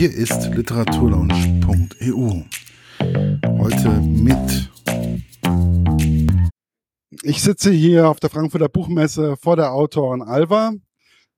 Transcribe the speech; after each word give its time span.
Hier 0.00 0.14
ist 0.14 0.46
literaturlaunch.eu. 0.54 2.42
Heute 3.58 3.90
mit. 4.00 4.70
Ich 7.22 7.42
sitze 7.42 7.70
hier 7.70 8.08
auf 8.08 8.18
der 8.18 8.30
Frankfurter 8.30 8.70
Buchmesse 8.70 9.36
vor 9.36 9.56
der 9.56 9.74
Autorin 9.74 10.22
Alva. 10.22 10.72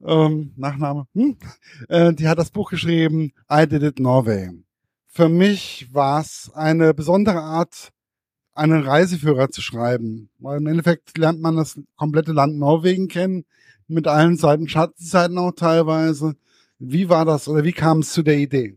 Ähm, 0.06 0.52
Nachname. 0.54 1.08
Hm? 1.12 1.38
Äh, 1.88 2.12
die 2.12 2.28
hat 2.28 2.38
das 2.38 2.52
Buch 2.52 2.70
geschrieben, 2.70 3.32
I 3.52 3.66
Did 3.66 3.82
It 3.82 3.98
Norway. 3.98 4.50
Für 5.08 5.28
mich 5.28 5.88
war 5.92 6.20
es 6.20 6.48
eine 6.54 6.94
besondere 6.94 7.40
Art, 7.40 7.88
einen 8.54 8.84
Reiseführer 8.84 9.50
zu 9.50 9.60
schreiben. 9.60 10.30
Weil 10.38 10.58
im 10.58 10.68
Endeffekt 10.68 11.18
lernt 11.18 11.40
man 11.40 11.56
das 11.56 11.80
komplette 11.96 12.30
Land 12.30 12.56
Norwegen 12.60 13.08
kennen, 13.08 13.44
mit 13.88 14.06
allen 14.06 14.36
Seiten, 14.36 14.68
Schattenseiten 14.68 15.36
auch 15.36 15.50
teilweise. 15.50 16.36
Wie 16.84 17.08
war 17.08 17.24
das 17.24 17.46
oder 17.46 17.62
wie 17.62 17.72
kam 17.72 18.00
es 18.00 18.12
zu 18.12 18.24
der 18.24 18.38
Idee? 18.38 18.76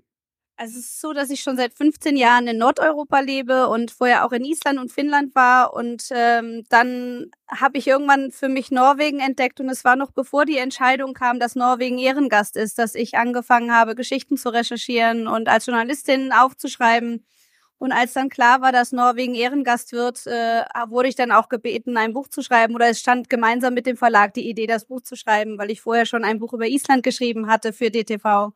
Also 0.57 0.77
es 0.77 0.85
ist 0.85 1.01
so, 1.01 1.11
dass 1.11 1.31
ich 1.31 1.41
schon 1.41 1.57
seit 1.57 1.73
15 1.73 2.15
Jahren 2.15 2.47
in 2.47 2.59
Nordeuropa 2.59 3.19
lebe 3.19 3.67
und 3.67 3.89
vorher 3.89 4.23
auch 4.25 4.31
in 4.31 4.45
Island 4.45 4.79
und 4.79 4.91
Finnland 4.91 5.33
war. 5.33 5.73
Und 5.73 6.03
ähm, 6.11 6.63
dann 6.69 7.31
habe 7.49 7.79
ich 7.79 7.87
irgendwann 7.87 8.31
für 8.31 8.47
mich 8.47 8.69
Norwegen 8.69 9.19
entdeckt 9.19 9.59
und 9.59 9.69
es 9.69 9.83
war 9.83 9.95
noch 9.95 10.11
bevor 10.11 10.45
die 10.45 10.59
Entscheidung 10.59 11.13
kam, 11.13 11.39
dass 11.39 11.55
Norwegen 11.55 11.97
Ehrengast 11.97 12.55
ist, 12.57 12.77
dass 12.77 12.93
ich 12.93 13.17
angefangen 13.17 13.73
habe, 13.73 13.95
Geschichten 13.95 14.37
zu 14.37 14.49
recherchieren 14.49 15.27
und 15.27 15.49
als 15.49 15.65
Journalistin 15.65 16.31
aufzuschreiben. 16.31 17.25
Und 17.85 17.91
als 17.91 18.13
dann 18.13 18.29
klar 18.29 18.61
war, 18.61 18.71
dass 18.71 18.91
Norwegen 18.91 19.35
Ehrengast 19.35 19.91
wird, 19.91 20.25
äh, 20.25 20.63
wurde 20.89 21.07
ich 21.07 21.15
dann 21.15 21.31
auch 21.31 21.49
gebeten, 21.49 21.97
ein 21.97 22.13
Buch 22.13 22.27
zu 22.27 22.41
schreiben. 22.41 22.73
Oder 22.73 22.89
es 22.89 22.99
stand 22.99 23.29
gemeinsam 23.29 23.75
mit 23.75 23.85
dem 23.85 23.95
Verlag 23.95 24.33
die 24.33 24.49
Idee, 24.49 24.65
das 24.65 24.85
Buch 24.85 25.01
zu 25.01 25.15
schreiben, 25.15 25.59
weil 25.59 25.69
ich 25.69 25.81
vorher 25.81 26.07
schon 26.07 26.23
ein 26.23 26.39
Buch 26.39 26.53
über 26.53 26.65
Island 26.65 27.03
geschrieben 27.03 27.45
hatte 27.45 27.73
für 27.73 27.91
DTV. 27.91 28.53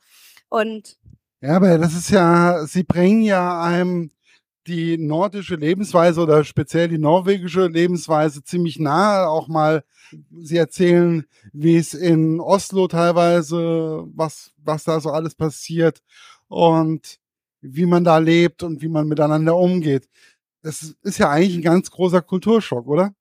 Und 0.49 0.97
ja, 1.41 1.57
aber 1.57 1.77
das 1.77 1.93
ist 1.93 2.09
ja, 2.09 2.65
Sie 2.65 2.81
bringen 2.81 3.21
ja 3.21 3.61
einem 3.61 4.09
die 4.65 4.97
nordische 4.97 5.57
Lebensweise 5.57 6.21
oder 6.21 6.43
speziell 6.43 6.87
die 6.87 6.97
norwegische 6.97 7.67
Lebensweise 7.67 8.43
ziemlich 8.43 8.79
nahe. 8.79 9.27
Auch 9.27 9.47
mal, 9.47 9.83
Sie 10.41 10.57
erzählen, 10.57 11.27
wie 11.53 11.77
es 11.77 11.93
in 11.93 12.39
Oslo 12.39 12.87
teilweise, 12.87 14.07
was, 14.15 14.53
was 14.57 14.85
da 14.85 14.99
so 14.99 15.11
alles 15.11 15.35
passiert 15.35 16.01
und 16.47 17.19
wie 17.61 17.85
man 17.85 18.03
da 18.03 18.17
lebt 18.17 18.63
und 18.63 18.81
wie 18.81 18.89
man 18.89 19.07
miteinander 19.07 19.55
umgeht. 19.55 20.07
Das 20.61 20.95
ist 21.03 21.17
ja 21.19 21.29
eigentlich 21.29 21.55
ein 21.55 21.61
ganz 21.61 21.91
großer 21.91 22.21
Kulturschock, 22.21 22.87
oder? 22.87 23.13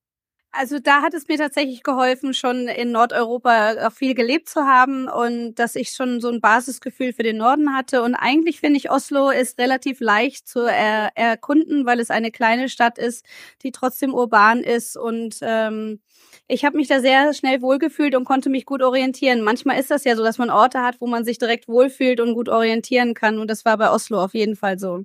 Also 0.50 0.78
da 0.78 1.02
hat 1.02 1.12
es 1.12 1.28
mir 1.28 1.36
tatsächlich 1.36 1.82
geholfen, 1.82 2.32
schon 2.32 2.68
in 2.68 2.90
Nordeuropa 2.90 3.86
auch 3.86 3.92
viel 3.92 4.14
gelebt 4.14 4.48
zu 4.48 4.62
haben 4.62 5.06
und 5.06 5.54
dass 5.56 5.76
ich 5.76 5.90
schon 5.90 6.20
so 6.20 6.30
ein 6.30 6.40
Basisgefühl 6.40 7.12
für 7.12 7.22
den 7.22 7.36
Norden 7.36 7.76
hatte. 7.76 8.02
Und 8.02 8.14
eigentlich 8.14 8.58
finde 8.58 8.78
ich, 8.78 8.90
Oslo 8.90 9.30
ist 9.30 9.58
relativ 9.58 10.00
leicht 10.00 10.48
zu 10.48 10.60
er 10.60 11.10
erkunden, 11.16 11.84
weil 11.84 12.00
es 12.00 12.10
eine 12.10 12.30
kleine 12.30 12.68
Stadt 12.70 12.98
ist, 12.98 13.26
die 13.62 13.72
trotzdem 13.72 14.14
urban 14.14 14.62
ist. 14.64 14.96
Und 14.96 15.38
ähm, 15.42 16.00
ich 16.48 16.64
habe 16.64 16.76
mich 16.76 16.88
da 16.88 17.00
sehr 17.00 17.32
schnell 17.34 17.62
wohlgefühlt 17.62 18.14
und 18.14 18.24
konnte 18.24 18.50
mich 18.50 18.64
gut 18.66 18.82
orientieren. 18.82 19.42
Manchmal 19.42 19.78
ist 19.78 19.90
das 19.90 20.04
ja 20.04 20.16
so, 20.16 20.22
dass 20.24 20.38
man 20.38 20.50
Orte 20.50 20.80
hat, 20.80 21.00
wo 21.00 21.06
man 21.06 21.24
sich 21.24 21.38
direkt 21.38 21.68
wohlfühlt 21.68 22.20
und 22.20 22.34
gut 22.34 22.48
orientieren 22.48 23.14
kann. 23.14 23.38
Und 23.38 23.48
das 23.48 23.64
war 23.64 23.76
bei 23.76 23.90
Oslo 23.90 24.22
auf 24.22 24.34
jeden 24.34 24.56
Fall 24.56 24.78
so 24.78 25.04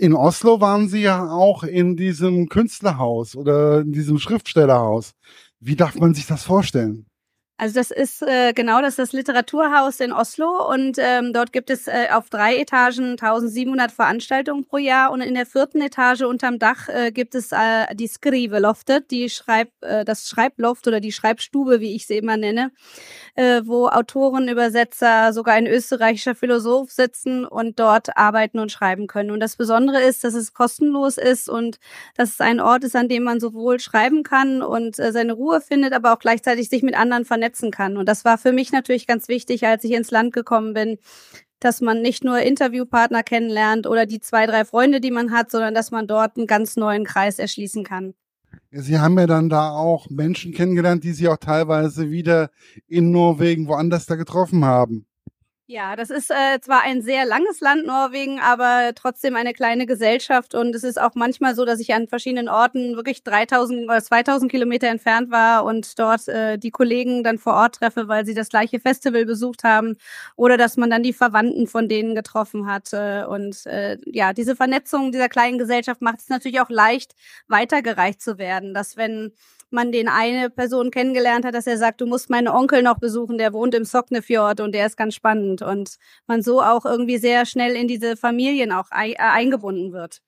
in 0.00 0.14
Oslo 0.14 0.60
waren 0.62 0.88
Sie 0.88 1.02
ja 1.02 1.30
auch 1.30 1.62
in 1.62 1.94
diesem 1.94 2.48
Künstlerhaus 2.48 3.36
oder 3.36 3.80
in 3.80 3.92
diesem 3.92 4.18
Schriftstellerhaus. 4.18 5.12
Wie 5.60 5.76
darf 5.76 5.94
man 5.96 6.14
sich 6.14 6.26
das 6.26 6.42
vorstellen? 6.42 7.06
Also 7.60 7.74
das 7.74 7.90
ist 7.90 8.22
äh, 8.22 8.54
genau 8.54 8.80
das, 8.80 8.92
ist 8.94 8.98
das 9.00 9.12
Literaturhaus 9.12 10.00
in 10.00 10.12
Oslo 10.12 10.66
und 10.72 10.96
ähm, 10.98 11.34
dort 11.34 11.52
gibt 11.52 11.68
es 11.68 11.88
äh, 11.88 12.06
auf 12.10 12.30
drei 12.30 12.56
Etagen 12.56 13.18
1700 13.20 13.92
Veranstaltungen 13.92 14.64
pro 14.64 14.78
Jahr 14.78 15.12
und 15.12 15.20
in 15.20 15.34
der 15.34 15.44
vierten 15.44 15.82
Etage 15.82 16.22
unterm 16.22 16.58
Dach 16.58 16.88
äh, 16.88 17.12
gibt 17.12 17.34
es 17.34 17.52
äh, 17.52 17.94
die 17.94 18.06
Skriveloftet, 18.06 19.10
die 19.10 19.28
Schreib, 19.28 19.68
äh, 19.82 20.06
das 20.06 20.26
Schreibloft 20.26 20.88
oder 20.88 21.00
die 21.00 21.12
Schreibstube, 21.12 21.80
wie 21.80 21.94
ich 21.94 22.06
sie 22.06 22.16
immer 22.16 22.38
nenne, 22.38 22.72
äh, 23.34 23.60
wo 23.66 23.88
Autoren, 23.88 24.48
Übersetzer, 24.48 25.34
sogar 25.34 25.52
ein 25.52 25.66
österreichischer 25.66 26.34
Philosoph 26.34 26.90
sitzen 26.90 27.44
und 27.44 27.78
dort 27.78 28.16
arbeiten 28.16 28.58
und 28.58 28.72
schreiben 28.72 29.06
können. 29.06 29.30
Und 29.30 29.40
das 29.40 29.56
Besondere 29.56 30.00
ist, 30.00 30.24
dass 30.24 30.32
es 30.32 30.54
kostenlos 30.54 31.18
ist 31.18 31.50
und 31.50 31.78
dass 32.16 32.30
es 32.30 32.40
ein 32.40 32.58
Ort 32.58 32.84
ist, 32.84 32.96
an 32.96 33.08
dem 33.08 33.24
man 33.24 33.38
sowohl 33.38 33.80
schreiben 33.80 34.22
kann 34.22 34.62
und 34.62 34.98
äh, 34.98 35.12
seine 35.12 35.34
Ruhe 35.34 35.60
findet, 35.60 35.92
aber 35.92 36.14
auch 36.14 36.20
gleichzeitig 36.20 36.70
sich 36.70 36.82
mit 36.82 36.96
anderen 36.96 37.26
vernetzt 37.26 37.49
vernetzen 37.50 37.70
kann. 37.70 37.96
Und 37.96 38.08
das 38.08 38.24
war 38.24 38.38
für 38.38 38.52
mich 38.52 38.72
natürlich 38.72 39.06
ganz 39.06 39.28
wichtig, 39.28 39.66
als 39.66 39.84
ich 39.84 39.92
ins 39.92 40.10
Land 40.10 40.32
gekommen 40.32 40.74
bin, 40.74 40.98
dass 41.58 41.80
man 41.80 42.00
nicht 42.00 42.24
nur 42.24 42.38
Interviewpartner 42.38 43.22
kennenlernt 43.22 43.86
oder 43.86 44.06
die 44.06 44.20
zwei, 44.20 44.46
drei 44.46 44.64
Freunde, 44.64 45.00
die 45.00 45.10
man 45.10 45.30
hat, 45.32 45.50
sondern 45.50 45.74
dass 45.74 45.90
man 45.90 46.06
dort 46.06 46.36
einen 46.36 46.46
ganz 46.46 46.76
neuen 46.76 47.04
Kreis 47.04 47.38
erschließen 47.38 47.84
kann. 47.84 48.14
Sie 48.72 48.98
haben 48.98 49.18
ja 49.18 49.26
dann 49.26 49.48
da 49.48 49.70
auch 49.70 50.08
Menschen 50.10 50.52
kennengelernt, 50.52 51.04
die 51.04 51.12
Sie 51.12 51.28
auch 51.28 51.36
teilweise 51.36 52.10
wieder 52.10 52.50
in 52.86 53.10
Norwegen 53.10 53.68
woanders 53.68 54.06
da 54.06 54.16
getroffen 54.16 54.64
haben. 54.64 55.06
Ja, 55.72 55.94
das 55.94 56.10
ist 56.10 56.32
äh, 56.32 56.60
zwar 56.60 56.82
ein 56.82 57.00
sehr 57.00 57.24
langes 57.24 57.60
Land 57.60 57.86
Norwegen, 57.86 58.40
aber 58.40 58.90
trotzdem 58.96 59.36
eine 59.36 59.52
kleine 59.52 59.86
Gesellschaft. 59.86 60.56
Und 60.56 60.74
es 60.74 60.82
ist 60.82 61.00
auch 61.00 61.14
manchmal 61.14 61.54
so, 61.54 61.64
dass 61.64 61.78
ich 61.78 61.94
an 61.94 62.08
verschiedenen 62.08 62.48
Orten 62.48 62.96
wirklich 62.96 63.22
3000 63.22 63.84
oder 63.84 64.02
2000 64.02 64.50
Kilometer 64.50 64.88
entfernt 64.88 65.30
war 65.30 65.64
und 65.64 65.96
dort 66.00 66.26
äh, 66.26 66.58
die 66.58 66.72
Kollegen 66.72 67.22
dann 67.22 67.38
vor 67.38 67.54
Ort 67.54 67.76
treffe, 67.76 68.08
weil 68.08 68.26
sie 68.26 68.34
das 68.34 68.48
gleiche 68.48 68.80
Festival 68.80 69.24
besucht 69.26 69.62
haben 69.62 69.96
oder 70.34 70.56
dass 70.56 70.76
man 70.76 70.90
dann 70.90 71.04
die 71.04 71.12
Verwandten 71.12 71.68
von 71.68 71.88
denen 71.88 72.16
getroffen 72.16 72.66
hat. 72.66 72.92
Äh, 72.92 73.22
und 73.28 73.64
äh, 73.66 73.96
ja, 74.06 74.32
diese 74.32 74.56
Vernetzung 74.56 75.12
dieser 75.12 75.28
kleinen 75.28 75.58
Gesellschaft 75.58 76.02
macht 76.02 76.18
es 76.18 76.28
natürlich 76.28 76.60
auch 76.60 76.70
leicht 76.70 77.14
weitergereicht 77.46 78.20
zu 78.20 78.38
werden, 78.38 78.74
dass 78.74 78.96
wenn 78.96 79.34
man 79.72 79.92
den 79.92 80.08
eine 80.08 80.50
Person 80.50 80.90
kennengelernt 80.90 81.44
hat, 81.44 81.54
dass 81.54 81.66
er 81.66 81.78
sagt, 81.78 82.00
du 82.00 82.06
musst 82.06 82.30
meinen 82.30 82.48
Onkel 82.48 82.82
noch 82.82 82.98
besuchen, 82.98 83.38
der 83.38 83.52
wohnt 83.52 83.74
im 83.74 83.84
Socknefjord 83.84 84.60
und 84.60 84.72
der 84.72 84.86
ist 84.86 84.96
ganz 84.96 85.14
spannend 85.14 85.62
und 85.62 85.96
man 86.26 86.42
so 86.42 86.62
auch 86.62 86.84
irgendwie 86.84 87.18
sehr 87.18 87.46
schnell 87.46 87.74
in 87.76 87.88
diese 87.88 88.16
Familien 88.16 88.72
auch 88.72 88.90
äh, 88.90 89.16
eingebunden 89.16 89.92
wird. 89.92 90.22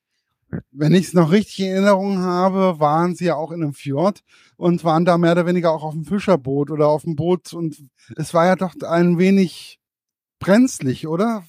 Wenn 0.71 0.95
ich 0.95 1.07
es 1.07 1.15
noch 1.15 1.33
richtig 1.33 1.61
in 1.61 1.73
Erinnerung 1.73 2.19
habe, 2.19 2.79
waren 2.79 3.15
sie 3.15 3.27
ja 3.27 3.37
auch 3.37 3.53
in 3.53 3.63
einem 3.63 3.73
Fjord 3.73 4.21
und 4.57 4.85
waren 4.85 5.07
da 5.07 5.17
mehr 5.17 5.33
oder 5.33 5.47
weniger 5.47 5.73
auch 5.73 5.83
auf 5.83 5.95
dem 5.95 6.05
Fischerboot 6.05 6.71
oder 6.71 6.89
auf 6.89 7.05
dem 7.05 7.17
Boot 7.17 7.55
und 7.55 7.83
es 8.17 8.35
war 8.35 8.47
ja 8.47 8.57
doch 8.57 8.75
ein 8.83 9.19
wenig 9.19 9.81
brenzlig, 10.39 11.07
oder? 11.07 11.45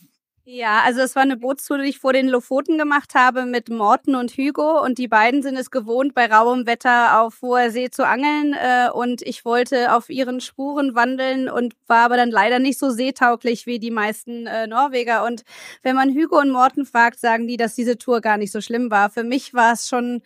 Ja, 0.46 0.82
also 0.84 1.00
es 1.00 1.16
war 1.16 1.24
eine 1.24 1.38
Bootstour, 1.38 1.78
die 1.78 1.88
ich 1.88 2.00
vor 2.00 2.12
den 2.12 2.28
Lofoten 2.28 2.78
gemacht 2.78 3.16
habe 3.16 3.46
mit 3.46 3.70
Morten 3.70 4.14
und 4.14 4.32
Hugo. 4.38 4.84
Und 4.84 4.98
die 4.98 5.08
beiden 5.08 5.42
sind 5.42 5.56
es 5.56 5.72
gewohnt, 5.72 6.14
bei 6.14 6.26
rauem 6.26 6.66
Wetter 6.66 7.22
auf 7.22 7.42
hoher 7.42 7.70
See 7.72 7.90
zu 7.90 8.06
angeln. 8.06 8.54
Äh, 8.54 8.90
und 8.92 9.22
ich 9.22 9.46
wollte 9.46 9.94
auf 9.94 10.10
ihren 10.10 10.42
Spuren 10.42 10.96
wandeln 10.96 11.48
und 11.48 11.76
war 11.88 12.00
aber 12.06 12.18
dann 12.18 12.30
leider 12.30 12.60
nicht 12.60 12.78
so 12.78 12.90
seetauglich 12.90 13.66
wie 13.68 13.80
die 13.80 13.92
meisten 13.92 14.46
äh, 14.46 14.68
Norweger. 14.68 15.24
Und 15.24 15.44
wenn 15.82 15.96
man 15.96 16.14
Hugo 16.14 16.40
und 16.40 16.50
Morten 16.50 16.86
fragt, 16.86 17.22
sagen 17.22 17.48
die, 17.48 17.56
dass 17.56 17.76
diese 17.76 17.98
Tour 17.98 18.20
gar 18.20 18.36
nicht 18.38 18.52
so 18.52 18.60
schlimm 18.60 18.92
war. 18.92 19.10
Für 19.10 19.24
mich 19.24 19.54
war 19.54 19.72
es 19.72 19.88
schon 19.88 20.22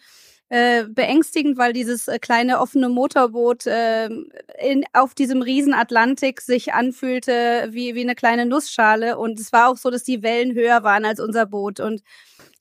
äh, 0.49 0.85
beängstigend, 0.85 1.57
weil 1.57 1.73
dieses 1.73 2.07
äh, 2.07 2.19
kleine 2.19 2.59
offene 2.59 2.87
Motorboot 2.89 3.67
äh, 3.67 4.05
in, 4.05 4.85
auf 4.93 5.13
diesem 5.13 5.41
riesen 5.41 5.73
Atlantik 5.73 6.39
sich 6.41 6.73
anfühlte 6.73 7.67
wie, 7.71 7.95
wie 7.95 8.01
eine 8.01 8.15
kleine 8.15 8.45
Nussschale. 8.45 9.17
Und 9.17 9.39
es 9.39 9.51
war 9.51 9.69
auch 9.69 9.77
so, 9.77 9.89
dass 9.89 10.03
die 10.03 10.23
Wellen 10.23 10.53
höher 10.53 10.83
waren 10.83 11.03
als 11.03 11.19
unser 11.19 11.45
Boot. 11.45 11.79
Und 11.81 12.01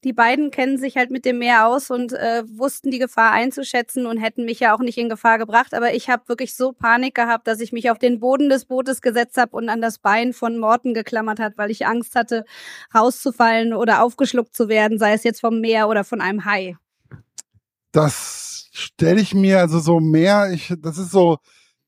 die 0.02 0.12
beiden 0.12 0.50
kennen 0.50 0.78
sich 0.78 0.96
halt 0.96 1.10
mit 1.10 1.24
dem 1.24 1.38
Meer 1.38 1.66
aus 1.66 1.90
und 1.90 2.12
äh, 2.12 2.42
wussten 2.46 2.90
die 2.90 2.98
Gefahr 2.98 3.32
einzuschätzen 3.32 4.06
und 4.06 4.18
hätten 4.18 4.44
mich 4.44 4.60
ja 4.60 4.74
auch 4.74 4.80
nicht 4.80 4.98
in 4.98 5.08
Gefahr 5.08 5.38
gebracht. 5.38 5.74
Aber 5.74 5.94
ich 5.94 6.08
habe 6.08 6.28
wirklich 6.28 6.54
so 6.54 6.72
Panik 6.72 7.14
gehabt, 7.14 7.46
dass 7.46 7.60
ich 7.60 7.72
mich 7.72 7.90
auf 7.90 7.98
den 7.98 8.20
Boden 8.20 8.48
des 8.48 8.64
Bootes 8.64 9.00
gesetzt 9.00 9.36
habe 9.36 9.56
und 9.56 9.68
an 9.68 9.80
das 9.80 9.98
Bein 9.98 10.32
von 10.32 10.58
Morten 10.58 10.92
geklammert 10.92 11.38
hat, 11.38 11.56
weil 11.56 11.70
ich 11.70 11.86
Angst 11.86 12.14
hatte, 12.16 12.44
rauszufallen 12.94 13.74
oder 13.74 14.02
aufgeschluckt 14.02 14.54
zu 14.54 14.68
werden, 14.68 14.98
sei 14.98 15.12
es 15.12 15.24
jetzt 15.24 15.40
vom 15.40 15.60
Meer 15.60 15.88
oder 15.88 16.04
von 16.04 16.20
einem 16.20 16.44
Hai 16.44 16.76
das 17.96 18.68
stelle 18.72 19.20
ich 19.20 19.34
mir 19.34 19.60
also 19.60 19.78
so 19.80 20.00
mehr, 20.00 20.50
ich, 20.52 20.74
das 20.78 20.98
ist 20.98 21.10
so, 21.10 21.38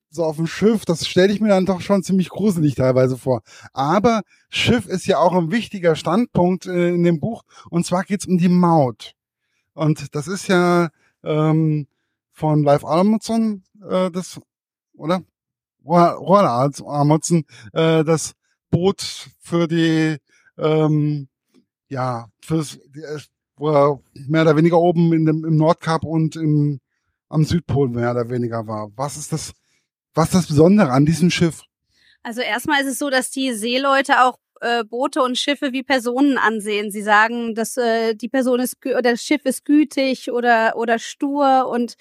so 0.08 0.24
auf 0.24 0.36
dem 0.36 0.46
Schiff, 0.46 0.86
das 0.86 1.06
stelle 1.06 1.32
ich 1.32 1.40
mir 1.40 1.48
dann 1.48 1.66
doch 1.66 1.82
schon 1.82 2.02
ziemlich 2.02 2.30
gruselig 2.30 2.76
teilweise 2.76 3.18
vor. 3.18 3.42
Aber 3.74 4.22
Schiff 4.48 4.86
ist 4.86 5.06
ja 5.06 5.18
auch 5.18 5.34
ein 5.34 5.50
wichtiger 5.50 5.96
Standpunkt 5.96 6.64
äh, 6.66 6.94
in 6.94 7.02
dem 7.04 7.20
Buch. 7.20 7.42
Und 7.68 7.84
zwar 7.84 8.04
geht's 8.04 8.26
um 8.26 8.38
die 8.38 8.48
Maut. 8.48 9.12
Und 9.74 10.14
das 10.14 10.28
ist 10.28 10.48
ja 10.48 10.88
ähm, 11.22 11.86
von 12.32 12.62
Live 12.62 12.86
Amundsen, 12.86 13.64
äh, 13.86 14.10
das, 14.10 14.40
oder? 14.94 15.22
Roland 15.84 16.82
Amundsen, 16.86 17.44
äh, 17.72 18.02
das 18.02 18.32
Boot 18.70 19.30
für 19.40 19.68
die, 19.68 20.16
ähm, 20.56 21.28
ja, 21.88 22.28
fürs, 22.40 22.78
die, 22.88 23.02
wo 23.58 23.70
er 23.70 24.00
mehr 24.28 24.42
oder 24.42 24.56
weniger 24.56 24.78
oben 24.78 25.12
in 25.12 25.26
dem, 25.26 25.44
im 25.44 25.56
Nordkap 25.56 26.04
und 26.04 26.36
im, 26.36 26.80
am 27.28 27.44
Südpol 27.44 27.88
mehr 27.88 28.10
oder 28.12 28.28
weniger 28.30 28.66
war. 28.66 28.90
Was 28.96 29.16
ist 29.16 29.32
das, 29.32 29.52
was 30.14 30.26
ist 30.28 30.34
das 30.34 30.46
Besondere 30.46 30.90
an 30.90 31.06
diesem 31.06 31.30
Schiff? 31.30 31.62
Also 32.22 32.40
erstmal 32.40 32.82
ist 32.82 32.88
es 32.88 32.98
so, 32.98 33.10
dass 33.10 33.30
die 33.30 33.52
Seeleute 33.52 34.24
auch 34.24 34.38
äh, 34.60 34.84
Boote 34.84 35.22
und 35.22 35.38
Schiffe 35.38 35.72
wie 35.72 35.82
Personen 35.82 36.38
ansehen. 36.38 36.90
Sie 36.90 37.02
sagen, 37.02 37.54
dass 37.54 37.76
äh, 37.76 38.14
die 38.14 38.28
Person 38.28 38.60
ist 38.60 38.76
oder 38.84 39.02
das 39.02 39.22
Schiff 39.22 39.44
ist 39.44 39.64
gütig 39.64 40.30
oder 40.30 40.76
oder 40.76 40.98
stur 40.98 41.68
und 41.68 41.94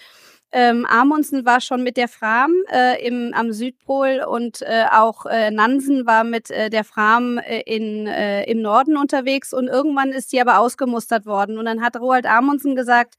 ähm, 0.52 0.86
Amundsen 0.86 1.46
war 1.46 1.60
schon 1.60 1.84
mit 1.84 1.98
der 1.98 2.08
Fram 2.08 2.54
äh, 2.72 3.06
im, 3.06 3.34
am 3.34 3.52
Südpol 3.52 4.24
und 4.26 4.62
äh, 4.62 4.86
auch 4.92 5.26
äh, 5.26 5.52
Nansen 5.52 6.06
war 6.06 6.24
mit 6.24 6.50
äh, 6.50 6.70
der 6.70 6.86
Fram 6.86 7.38
äh, 7.38 7.62
in, 7.62 8.08
äh, 8.08 8.44
im 8.50 8.62
Norden 8.62 8.96
unterwegs 8.96 9.54
und 9.54 9.68
irgendwann 9.68 10.12
ist 10.12 10.30
sie 10.30 10.40
aber 10.40 10.60
ausgemustert 10.60 11.26
worden. 11.26 11.58
Und 11.58 11.66
dann 11.66 11.82
hat 11.82 11.98
Roald 11.98 12.26
Amundsen 12.26 12.76
gesagt, 12.76 13.16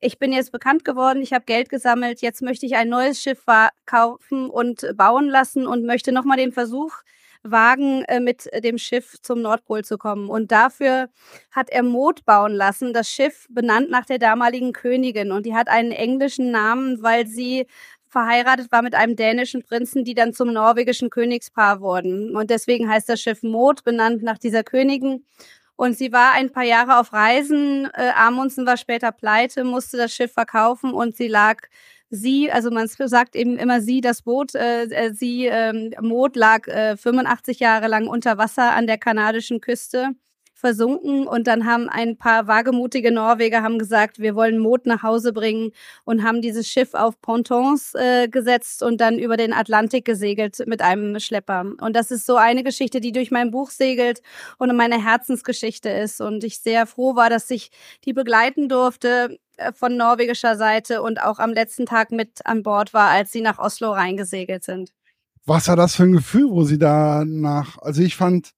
ich 0.00 0.18
bin 0.18 0.32
jetzt 0.32 0.52
bekannt 0.52 0.86
geworden, 0.86 1.20
ich 1.20 1.34
habe 1.34 1.44
Geld 1.44 1.68
gesammelt, 1.68 2.22
jetzt 2.22 2.40
möchte 2.40 2.64
ich 2.64 2.76
ein 2.76 2.88
neues 2.88 3.20
Schiff 3.20 3.44
kaufen 3.84 4.48
und 4.48 4.86
bauen 4.96 5.28
lassen 5.28 5.66
und 5.66 5.84
möchte 5.84 6.12
nochmal 6.12 6.38
den 6.38 6.52
Versuch 6.52 6.94
wagen, 7.42 8.04
äh, 8.04 8.20
mit 8.20 8.48
dem 8.64 8.78
Schiff 8.78 9.16
zum 9.22 9.42
Nordpol 9.42 9.84
zu 9.84 9.98
kommen. 9.98 10.28
Und 10.28 10.52
dafür 10.52 11.08
hat 11.50 11.70
er 11.70 11.82
Mot 11.82 12.24
bauen 12.24 12.52
lassen, 12.52 12.92
das 12.92 13.08
Schiff 13.08 13.46
benannt 13.50 13.90
nach 13.90 14.06
der 14.06 14.18
damaligen 14.18 14.72
Königin. 14.72 15.32
Und 15.32 15.46
die 15.46 15.54
hat 15.54 15.68
einen 15.68 15.92
englischen 15.92 16.50
Namen, 16.50 17.02
weil 17.02 17.26
sie 17.26 17.66
verheiratet 18.08 18.72
war 18.72 18.82
mit 18.82 18.94
einem 18.94 19.16
dänischen 19.16 19.62
Prinzen, 19.62 20.04
die 20.04 20.14
dann 20.14 20.32
zum 20.34 20.52
norwegischen 20.52 21.10
Königspaar 21.10 21.80
wurden. 21.80 22.36
Und 22.36 22.50
deswegen 22.50 22.88
heißt 22.88 23.08
das 23.08 23.20
Schiff 23.20 23.42
Mot, 23.42 23.84
benannt 23.84 24.22
nach 24.22 24.38
dieser 24.38 24.64
Königin. 24.64 25.24
Und 25.76 25.96
sie 25.96 26.12
war 26.12 26.32
ein 26.32 26.52
paar 26.52 26.64
Jahre 26.64 26.98
auf 26.98 27.12
Reisen. 27.14 27.88
Äh, 27.94 28.10
Amundsen 28.14 28.66
war 28.66 28.76
später 28.76 29.12
pleite, 29.12 29.64
musste 29.64 29.96
das 29.96 30.12
Schiff 30.12 30.32
verkaufen 30.32 30.92
und 30.92 31.16
sie 31.16 31.28
lag 31.28 31.62
sie, 32.10 32.50
also 32.50 32.70
man 32.70 32.88
sagt 32.88 33.36
eben 33.36 33.56
immer 33.56 33.80
sie, 33.80 34.00
das 34.00 34.22
Boot, 34.22 34.54
äh, 34.54 34.84
äh 34.84 35.12
sie, 35.14 35.46
ähm, 35.46 35.94
Mot 36.00 36.36
lag 36.36 36.66
äh, 36.66 36.96
85 36.96 37.60
Jahre 37.60 37.88
lang 37.88 38.08
unter 38.08 38.36
Wasser 38.36 38.72
an 38.72 38.86
der 38.86 38.98
kanadischen 38.98 39.60
Küste 39.60 40.10
versunken 40.60 41.26
und 41.26 41.46
dann 41.46 41.66
haben 41.66 41.88
ein 41.88 42.16
paar 42.16 42.46
wagemutige 42.46 43.10
Norweger 43.10 43.62
haben 43.62 43.78
gesagt, 43.78 44.18
wir 44.18 44.34
wollen 44.34 44.58
Mot 44.58 44.86
nach 44.86 45.02
Hause 45.02 45.32
bringen 45.32 45.72
und 46.04 46.22
haben 46.22 46.42
dieses 46.42 46.68
Schiff 46.68 46.94
auf 46.94 47.20
Pontons 47.20 47.94
äh, 47.94 48.28
gesetzt 48.28 48.82
und 48.82 49.00
dann 49.00 49.18
über 49.18 49.36
den 49.36 49.52
Atlantik 49.52 50.04
gesegelt 50.04 50.62
mit 50.66 50.82
einem 50.82 51.18
Schlepper. 51.18 51.64
Und 51.80 51.96
das 51.96 52.10
ist 52.10 52.26
so 52.26 52.36
eine 52.36 52.62
Geschichte, 52.62 53.00
die 53.00 53.12
durch 53.12 53.30
mein 53.30 53.50
Buch 53.50 53.70
segelt 53.70 54.20
und 54.58 54.74
meine 54.76 55.02
Herzensgeschichte 55.02 55.88
ist 55.88 56.20
und 56.20 56.44
ich 56.44 56.60
sehr 56.60 56.86
froh 56.86 57.16
war, 57.16 57.30
dass 57.30 57.50
ich 57.50 57.70
die 58.04 58.12
begleiten 58.12 58.68
durfte 58.68 59.38
äh, 59.56 59.72
von 59.72 59.96
norwegischer 59.96 60.56
Seite 60.56 61.02
und 61.02 61.22
auch 61.22 61.38
am 61.38 61.52
letzten 61.52 61.86
Tag 61.86 62.12
mit 62.12 62.46
an 62.46 62.62
Bord 62.62 62.94
war, 62.94 63.08
als 63.10 63.32
sie 63.32 63.40
nach 63.40 63.58
Oslo 63.58 63.92
reingesegelt 63.92 64.62
sind. 64.62 64.92
Was 65.46 65.68
war 65.68 65.76
das 65.76 65.96
für 65.96 66.02
ein 66.02 66.12
Gefühl, 66.12 66.50
wo 66.50 66.64
sie 66.64 66.78
da 66.78 67.24
nach, 67.26 67.78
also 67.78 68.02
ich 68.02 68.14
fand 68.14 68.50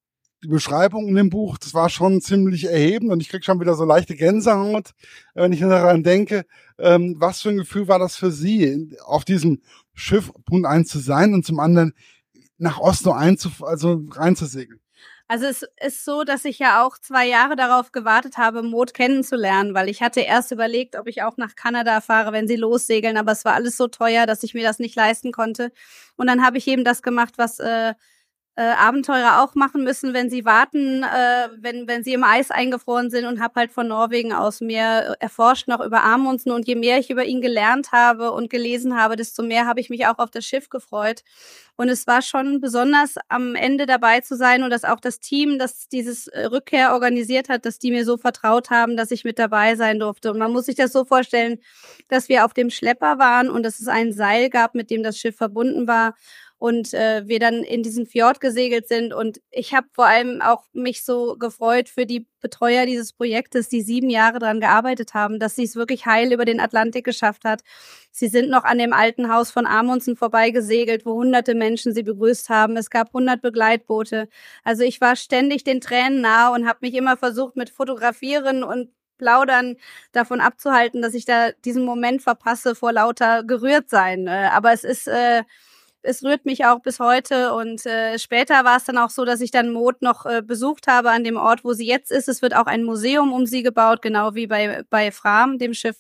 die 0.43 0.49
Beschreibung 0.49 1.09
in 1.09 1.15
dem 1.15 1.31
Buch, 1.31 1.57
das 1.59 1.73
war 1.73 1.89
schon 1.89 2.21
ziemlich 2.21 2.65
erhebend 2.65 3.13
und 3.13 3.21
ich 3.21 3.29
krieg 3.29 3.45
schon 3.45 3.61
wieder 3.61 3.75
so 3.75 3.85
leichte 3.85 4.17
Gänsehaut, 4.17 4.91
wenn 5.35 5.53
ich 5.53 5.61
daran 5.61 6.03
denke, 6.03 6.45
ähm, 6.79 7.17
was 7.19 7.43
für 7.43 7.51
ein 7.51 7.59
Gefühl 7.59 7.87
war 7.87 7.99
das 7.99 8.17
für 8.17 8.33
Sie, 8.33 8.97
auf 9.05 9.25
diesem 9.25 9.63
Schiff 9.95 10.33
Punkt 10.45 10.67
eins 10.67 10.89
zu 10.89 10.99
sein 10.99 11.33
und 11.33 11.47
zum 11.47 11.61
anderen 11.61 11.93
nach 12.59 12.79
Oslo 12.79 13.13
einzuf 13.13 13.63
also 13.63 14.03
reinzusegeln? 14.11 14.81
Also 15.29 15.47
es 15.47 15.65
ist 15.81 16.05
so, 16.05 16.25
dass 16.25 16.45
ich 16.45 16.59
ja 16.59 16.85
auch 16.85 16.99
zwei 16.99 17.27
Jahre 17.27 17.57
darauf 17.57 17.93
gewartet 17.93 18.37
habe, 18.37 18.63
Mot 18.63 18.93
kennenzulernen, 18.93 19.73
weil 19.73 19.89
ich 19.89 20.03
hatte 20.03 20.21
erst 20.21 20.53
überlegt, 20.53 20.97
ob 20.97 21.07
ich 21.07 21.23
auch 21.23 21.37
nach 21.37 21.55
Kanada 21.55 22.01
fahre, 22.01 22.33
wenn 22.33 22.49
sie 22.49 22.57
lossegeln, 22.57 23.17
aber 23.17 23.33
es 23.33 23.45
war 23.45 23.55
alles 23.55 23.77
so 23.77 23.87
teuer, 23.87 24.27
dass 24.27 24.43
ich 24.43 24.53
mir 24.53 24.63
das 24.63 24.79
nicht 24.79 24.95
leisten 24.95 25.33
konnte. 25.33 25.73
Und 26.17 26.27
dann 26.27 26.45
habe 26.45 26.59
ich 26.59 26.67
eben 26.67 26.85
das 26.85 27.01
gemacht, 27.03 27.35
was 27.39 27.61
äh, 27.61 27.95
äh, 28.55 28.63
Abenteurer 28.63 29.43
auch 29.43 29.55
machen 29.55 29.83
müssen, 29.83 30.13
wenn 30.13 30.29
sie 30.29 30.45
warten, 30.45 31.03
äh, 31.05 31.49
wenn, 31.57 31.89
wenn 31.89 32.05
sie 32.05 32.13
im 32.13 32.23
Eis 32.23 32.51
eingefroren 32.51 33.11
sind 33.11 33.25
und 33.25 33.41
habe 33.41 33.55
halt 33.61 33.73
von 33.73 33.89
Norwegen 33.89 34.35
aus 34.35 34.61
mehr 34.61 35.17
erforscht 35.21 35.69
noch 35.69 35.81
über 35.81 36.03
Amundsen 36.05 36.53
und 36.53 36.67
je 36.67 36.75
mehr 36.75 36.99
ich 36.99 37.09
über 37.09 37.25
ihn 37.25 37.41
gelernt 37.41 37.93
habe 37.93 38.31
und 38.33 38.51
gelesen 38.51 38.95
habe, 38.95 39.17
desto 39.17 39.43
mehr 39.43 39.67
habe 39.67 39.81
ich 39.81 39.89
mich 39.89 40.07
auch 40.07 40.19
auf 40.19 40.31
das 40.31 40.45
Schiff 40.45 40.69
gefreut. 40.69 41.23
Und 41.77 41.89
es 41.89 42.07
war 42.07 42.21
schon 42.21 42.61
besonders 42.61 43.15
am 43.29 43.55
Ende 43.55 43.87
dabei 43.87 44.21
zu 44.21 44.37
sein 44.37 44.63
und 44.63 44.69
dass 44.69 44.85
auch 44.85 45.01
das 45.01 45.21
Team, 45.21 45.59
das 45.59 45.89
dieses 45.89 46.29
äh, 46.29 46.45
Rückkehr 46.45 46.93
organisiert 46.93 47.49
hat, 47.49 47.65
dass 47.65 47.79
die 47.79 47.91
mir 47.91 48.05
so 48.05 48.19
vertraut 48.19 48.69
haben, 48.69 48.99
dass 48.99 49.11
ich 49.11 49.25
mit 49.25 49.39
dabei 49.39 49.77
sein 49.77 49.99
durfte. 49.99 50.31
Und 50.31 50.39
man 50.39 50.53
muss 50.53 50.67
sich 50.67 50.77
das 50.77 50.93
so 50.93 51.07
vorstellen, 51.07 51.59
dass 52.09 52.29
wir 52.29 52.45
auf 52.45 52.53
dem 52.53 52.69
Schlepper 52.69 53.19
waren 53.19 53.49
und 53.49 53.63
dass 53.63 53.81
es 53.81 53.89
ein 53.89 54.13
Seil 54.13 54.51
gab, 54.51 54.75
mit 54.75 54.91
dem 54.91 55.03
das 55.03 55.17
Schiff 55.19 55.37
verbunden 55.37 55.89
war 55.89 56.15
und 56.63 56.95
äh, 56.95 57.27
wir 57.27 57.41
dann 57.41 57.65
in 57.65 57.83
diesen 57.83 58.07
Fjord 58.07 58.41
gesegelt 58.41 58.87
sind. 58.87 59.13
Und 59.13 59.41
ich 59.51 59.75
habe 59.75 59.89
vor 59.91 60.07
allem 60.07 60.41
auch 60.41 60.63
mich 60.73 61.05
so 61.05 61.37
gefreut 61.37 61.89
für 61.89 62.07
die 62.07 62.29
Betreuer 62.41 62.87
dieses 62.87 63.13
Projektes, 63.13 63.69
die 63.69 63.83
sieben 63.83 64.09
Jahre 64.09 64.39
daran 64.39 64.61
gearbeitet 64.61 65.13
haben, 65.13 65.41
dass 65.41 65.57
sie 65.57 65.65
es 65.65 65.75
wirklich 65.75 66.07
heil 66.07 66.33
über 66.33 66.45
den 66.45 66.61
Atlantik 66.61 67.05
geschafft 67.05 67.43
hat. 67.45 67.63
Sie 68.13 68.29
sind 68.29 68.49
noch 68.49 68.63
an 68.63 68.79
dem 68.79 68.93
alten 68.93 69.29
Haus 69.29 69.51
von 69.51 69.67
Amundsen 69.67 70.15
vorbeigesegelt, 70.15 71.05
wo 71.05 71.15
hunderte 71.15 71.57
Menschen 71.57 71.93
sie 71.95 72.05
begrüßt 72.05 72.49
haben. 72.49 72.77
Es 72.77 72.91
gab 72.91 73.13
hundert 73.13 73.43
Begleitboote. 73.43 74.29
Also 74.63 74.85
ich 74.85 75.01
war 75.01 75.17
ständig 75.17 75.65
den 75.65 75.81
Tränen 75.81 76.21
nah 76.21 76.55
und 76.55 76.69
habe 76.69 76.79
mich 76.83 76.95
immer 76.95 77.17
versucht 77.17 77.57
mit 77.57 77.71
Fotografieren 77.71 78.63
und 78.63 78.91
Plaudern 79.19 79.79
davon 80.13 80.41
abzuhalten, 80.41 81.03
dass 81.03 81.15
ich 81.15 81.25
da 81.25 81.51
diesen 81.65 81.85
Moment 81.85 82.23
verpasse 82.23 82.77
vor 82.77 82.93
lauter 82.93 83.43
gerührt 83.43 83.91
sein. 83.91 84.29
Äh, 84.29 84.49
aber 84.53 84.73
es 84.73 84.85
ist 84.85 85.09
äh, 85.09 85.43
es 86.03 86.23
rührt 86.23 86.45
mich 86.45 86.65
auch 86.65 86.81
bis 86.81 86.99
heute. 86.99 87.53
Und 87.55 87.87
äh, 87.87 88.19
später 88.19 88.65
war 88.65 88.77
es 88.77 88.85
dann 88.85 88.99
auch 88.99 89.11
so, 89.11 89.25
dass 89.25 89.41
ich 89.41 89.51
dann 89.51 89.73
Mot 89.73 90.03
noch 90.03 90.27
äh, 90.27 90.43
besucht 90.43 90.87
habe 90.87 91.11
an 91.11 91.25
dem 91.25 91.37
Ort, 91.37 91.65
wo 91.65 91.73
sie 91.73 91.87
jetzt 91.87 92.11
ist. 92.11 92.29
Es 92.29 92.43
wird 92.43 92.55
auch 92.55 92.67
ein 92.67 92.85
Museum 92.85 93.33
um 93.33 93.47
sie 93.47 93.63
gebaut, 93.63 94.03
genau 94.03 94.35
wie 94.35 94.47
bei, 94.47 94.83
bei 94.91 95.13
Fram, 95.13 95.59
dem 95.59 95.75
Schiff. 95.75 95.97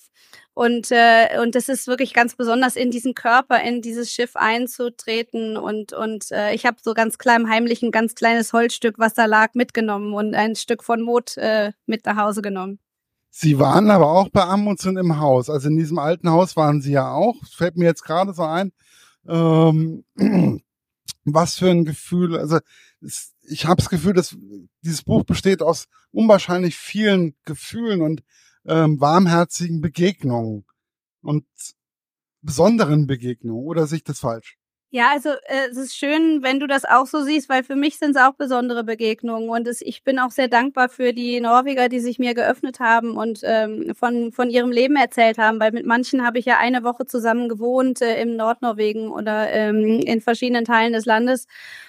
Und, 0.54 0.90
äh, 0.90 1.40
und 1.40 1.54
das 1.54 1.68
ist 1.68 1.86
wirklich 1.86 2.12
ganz 2.12 2.36
besonders, 2.36 2.76
in 2.76 2.90
diesen 2.90 3.14
Körper, 3.14 3.62
in 3.62 3.80
dieses 3.80 4.10
Schiff 4.10 4.36
einzutreten. 4.36 5.56
Und, 5.56 5.92
und 5.92 6.30
äh, 6.30 6.54
ich 6.54 6.66
habe 6.66 6.76
so 6.82 6.92
ganz 6.92 7.16
klein 7.16 7.48
heimlich 7.48 7.82
ein 7.82 7.90
ganz 7.90 8.14
kleines 8.14 8.52
Holzstück, 8.52 8.98
was 8.98 9.14
da 9.14 9.24
lag, 9.24 9.54
mitgenommen 9.54 10.12
und 10.12 10.34
ein 10.34 10.54
Stück 10.56 10.84
von 10.84 11.00
Mot 11.00 11.36
äh, 11.38 11.72
mit 11.86 12.04
nach 12.04 12.16
Hause 12.16 12.42
genommen. 12.42 12.78
Sie 13.34 13.58
waren 13.58 13.90
aber 13.90 14.12
auch 14.12 14.28
bei 14.28 14.42
Amundsen 14.42 14.98
im 14.98 15.18
Haus. 15.18 15.48
Also 15.48 15.68
in 15.68 15.78
diesem 15.78 15.98
alten 15.98 16.28
Haus 16.28 16.54
waren 16.54 16.82
Sie 16.82 16.92
ja 16.92 17.10
auch. 17.10 17.36
Fällt 17.50 17.78
mir 17.78 17.86
jetzt 17.86 18.04
gerade 18.04 18.34
so 18.34 18.42
ein. 18.42 18.72
Ähm, 19.26 20.04
was 21.24 21.58
für 21.58 21.70
ein 21.70 21.84
Gefühl, 21.84 22.36
also 22.36 22.58
es, 23.00 23.34
ich 23.42 23.66
habe 23.66 23.76
das 23.76 23.88
Gefühl, 23.88 24.12
dass 24.12 24.36
dieses 24.82 25.02
Buch 25.02 25.24
besteht 25.24 25.62
aus 25.62 25.86
unwahrscheinlich 26.10 26.76
vielen 26.76 27.34
Gefühlen 27.44 28.02
und 28.02 28.22
ähm, 28.64 29.00
warmherzigen 29.00 29.80
Begegnungen 29.80 30.64
und 31.22 31.46
besonderen 32.42 33.06
Begegnungen. 33.06 33.64
Oder 33.64 33.86
sehe 33.86 33.98
ich 33.98 34.04
das 34.04 34.20
falsch? 34.20 34.58
Ja, 34.94 35.08
also 35.10 35.30
äh, 35.30 35.68
es 35.70 35.78
ist 35.78 35.96
schön, 35.96 36.42
wenn 36.42 36.60
du 36.60 36.66
das 36.66 36.84
auch 36.84 37.06
so 37.06 37.22
siehst, 37.22 37.48
weil 37.48 37.64
für 37.64 37.76
mich 37.76 37.96
sind 37.98 38.10
es 38.14 38.16
auch 38.22 38.34
besondere 38.34 38.84
Begegnungen 38.84 39.48
und 39.48 39.66
es, 39.66 39.80
ich 39.80 40.04
bin 40.04 40.18
auch 40.18 40.30
sehr 40.30 40.48
dankbar 40.48 40.90
für 40.90 41.14
die 41.14 41.40
Norweger, 41.40 41.88
die 41.88 41.98
sich 41.98 42.18
mir 42.18 42.34
geöffnet 42.34 42.78
haben 42.78 43.16
und 43.16 43.40
ähm, 43.42 43.94
von 43.94 44.32
von 44.32 44.50
ihrem 44.50 44.70
Leben 44.70 44.96
erzählt 44.96 45.38
haben, 45.38 45.58
weil 45.60 45.72
mit 45.72 45.86
manchen 45.86 46.26
habe 46.26 46.38
ich 46.38 46.44
ja 46.44 46.58
eine 46.58 46.82
Woche 46.84 47.06
zusammen 47.06 47.48
gewohnt 47.48 48.02
äh, 48.02 48.20
im 48.20 48.36
Nordnorwegen 48.36 49.08
oder 49.08 49.48
ähm, 49.50 50.00
in 50.04 50.20
verschiedenen 50.20 50.66
Teilen 50.66 50.92
des 50.92 51.06
Landes. 51.06 51.46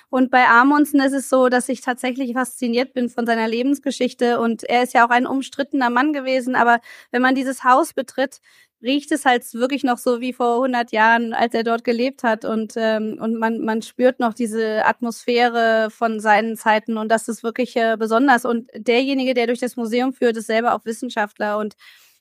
Und 0.10 0.30
bei 0.32 0.48
Amundsen 0.48 1.02
ist 1.02 1.14
es 1.14 1.28
so, 1.28 1.50
dass 1.50 1.68
ich 1.70 1.82
tatsächlich 1.82 2.34
fasziniert 2.34 2.94
bin 2.94 3.10
von 3.10 3.26
seiner 3.26 3.48
Lebensgeschichte 3.48 4.40
und 4.40 4.64
er 4.64 4.84
ist 4.84 4.94
ja 4.94 5.06
auch 5.06 5.10
ein 5.10 5.26
umstrittener 5.28 5.90
Mann 5.90 6.14
gewesen, 6.14 6.56
aber 6.56 6.80
wenn 7.12 7.22
man 7.22 7.36
dieses 7.36 7.64
Haus 7.66 7.94
betritt, 7.94 8.40
riecht 8.84 9.12
es 9.12 9.26
halt 9.26 9.52
wirklich 9.54 9.84
noch 9.84 9.98
so 9.98 10.20
wie 10.22 10.34
vor 10.34 10.56
100 10.56 10.92
Jahren, 10.92 11.34
als 11.34 11.54
er 11.54 11.64
dort 11.64 11.84
gelebt 11.84 12.24
hat. 12.24 12.46
Und, 12.46 12.74
ähm, 12.76 13.18
und 13.20 13.40
man, 13.40 13.62
man 13.62 13.82
spürt 13.82 14.20
noch 14.20 14.34
diese 14.34 14.86
Atmosphäre 14.86 15.90
von 15.90 16.20
seinen 16.20 16.58
Zeiten. 16.58 16.98
Und 16.98 17.10
das 17.10 17.28
ist 17.28 17.44
wirklich 17.44 17.76
äh, 17.78 17.96
besonders. 17.98 18.46
Und 18.46 18.70
derjenige, 18.76 19.34
der 19.34 19.48
durch 19.48 19.60
das 19.60 19.78
Museum 19.78 20.14
führt, 20.14 20.38
ist 20.38 20.48
selber 20.48 20.76
auch 20.76 20.86
Wissenschaftler. 20.86 21.58
Und 21.58 21.76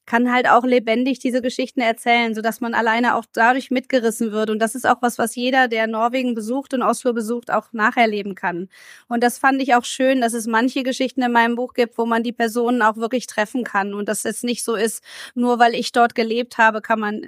kann 0.07 0.33
halt 0.33 0.49
auch 0.49 0.65
lebendig 0.65 1.21
diese 1.21 1.41
Geschichten 1.43 1.81
erzählen, 1.81 2.35
sodass 2.35 2.61
man 2.61 2.75
alleine 2.75 3.15
auch 3.15 3.25
dadurch 3.33 3.71
mitgerissen 3.71 4.33
wird. 4.33 4.51
Und 4.51 4.59
das 4.59 4.75
ist 4.75 4.87
auch 4.87 5.01
was, 5.01 5.19
was 5.19 5.37
jeder, 5.37 5.69
der 5.69 5.87
Norwegen 5.87 6.35
besucht 6.35 6.75
und 6.75 6.83
Oslo 6.83 7.13
besucht, 7.13 7.51
auch 7.51 7.73
nacherleben 7.73 8.35
kann. 8.35 8.69
Und 9.09 9.23
das 9.23 9.39
fand 9.39 9.63
ich 9.63 9.75
auch 9.75 9.85
schön, 9.85 10.21
dass 10.21 10.33
es 10.33 10.47
manche 10.47 10.83
Geschichten 10.83 11.23
in 11.23 11.33
meinem 11.33 11.55
Buch 11.55 11.75
gibt, 11.75 11.99
wo 11.99 12.07
man 12.07 12.23
die 12.25 12.33
Personen 12.33 12.83
auch 12.83 12.97
wirklich 12.97 13.27
treffen 13.27 13.65
kann. 13.65 13.95
Und 13.95 14.09
dass 14.09 14.25
es 14.25 14.43
nicht 14.43 14.65
so 14.65 14.75
ist, 14.75 15.03
nur 15.35 15.59
weil 15.59 15.75
ich 15.75 15.93
dort 15.93 16.15
gelebt 16.15 16.59
habe, 16.59 16.81
kann 16.83 17.01
man 17.01 17.27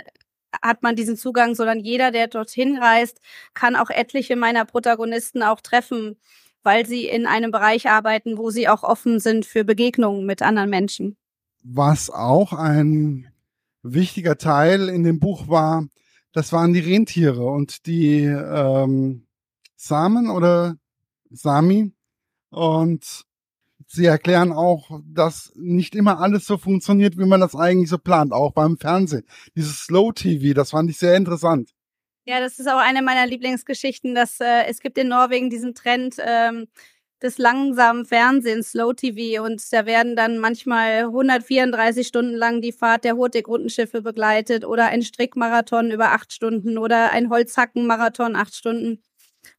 hat 0.63 0.83
man 0.85 0.95
diesen 0.97 1.17
Zugang, 1.17 1.57
sondern 1.57 1.81
jeder, 1.81 2.13
der 2.13 2.29
dorthin 2.29 2.79
reist, 2.79 3.21
kann 3.55 3.75
auch 3.77 3.91
etliche 3.91 4.37
meiner 4.37 4.65
Protagonisten 4.65 5.43
auch 5.43 5.61
treffen, 5.61 6.17
weil 6.63 6.87
sie 6.87 7.07
in 7.09 7.27
einem 7.27 7.51
Bereich 7.51 7.89
arbeiten, 7.89 8.39
wo 8.39 8.51
sie 8.51 8.69
auch 8.69 8.85
offen 8.85 9.21
sind 9.21 9.47
für 9.47 9.65
Begegnungen 9.65 10.27
mit 10.27 10.43
anderen 10.43 10.71
Menschen 10.71 11.17
was 11.65 12.11
auch 12.11 12.53
ein 12.53 13.33
wichtiger 13.83 14.39
Teil 14.39 14.89
in 14.89 15.03
dem 15.03 15.19
Buch 15.19 15.49
war, 15.49 15.89
das 16.33 16.53
waren 16.53 16.73
die 16.73 16.81
Rentiere 16.81 17.45
und 17.45 17.87
die 17.87 18.25
ähm, 18.25 19.27
Samen 19.77 20.31
oder 20.31 20.77
Sami. 21.31 21.93
Und 22.51 23.25
sie 23.87 24.07
erklären 24.07 24.53
auch, 24.53 25.01
dass 25.07 25.53
nicht 25.57 25.95
immer 25.95 26.21
alles 26.21 26.47
so 26.47 26.59
funktioniert, 26.59 27.19
wie 27.19 27.27
man 27.27 27.41
das 27.41 27.55
eigentlich 27.55 27.89
so 27.89 27.99
plant, 27.99 28.33
auch 28.33 28.53
beim 28.53 28.79
Fernsehen. 28.79 29.25
Dieses 29.57 29.85
Slow 29.85 30.13
TV, 30.13 30.55
das 30.55 30.71
fand 30.71 30.91
ich 30.91 30.99
sehr 30.99 31.17
interessant. 31.17 31.71
Ja, 32.27 32.41
das 32.41 32.59
ist 32.59 32.69
auch 32.69 32.79
eine 32.79 33.03
meiner 33.03 33.27
Lieblingsgeschichten, 33.27 34.15
dass 34.15 34.41
äh, 34.41 34.65
es 34.67 34.81
gibt 34.81 34.97
in 34.99 35.09
Norwegen 35.09 35.51
diesen 35.51 35.75
Trend 35.75 36.17
ähm, 36.25 36.69
des 37.25 37.39
langsamen 37.39 38.05
Fernsehens, 38.05 38.73
Slow 38.73 38.93
TV, 38.95 39.43
und 39.43 39.61
da 39.73 39.87
werden 39.87 40.15
dann 40.15 40.39
manchmal 40.39 41.05
134 41.05 42.07
Stunden 42.07 42.35
lang 42.35 42.61
die 42.61 42.73
Fahrt 42.73 43.05
der 43.05 43.17
Hurtigrundenschiffe 43.17 44.03
begleitet 44.03 44.65
oder 44.65 44.87
ein 44.87 45.03
Strickmarathon 45.03 45.91
über 45.91 46.13
acht 46.13 46.33
Stunden 46.33 46.79
oder 46.79 47.11
ein 47.13 47.31
Holzhackenmarathon 47.31 48.37
acht 48.37 48.55
Stunden. 48.55 49.03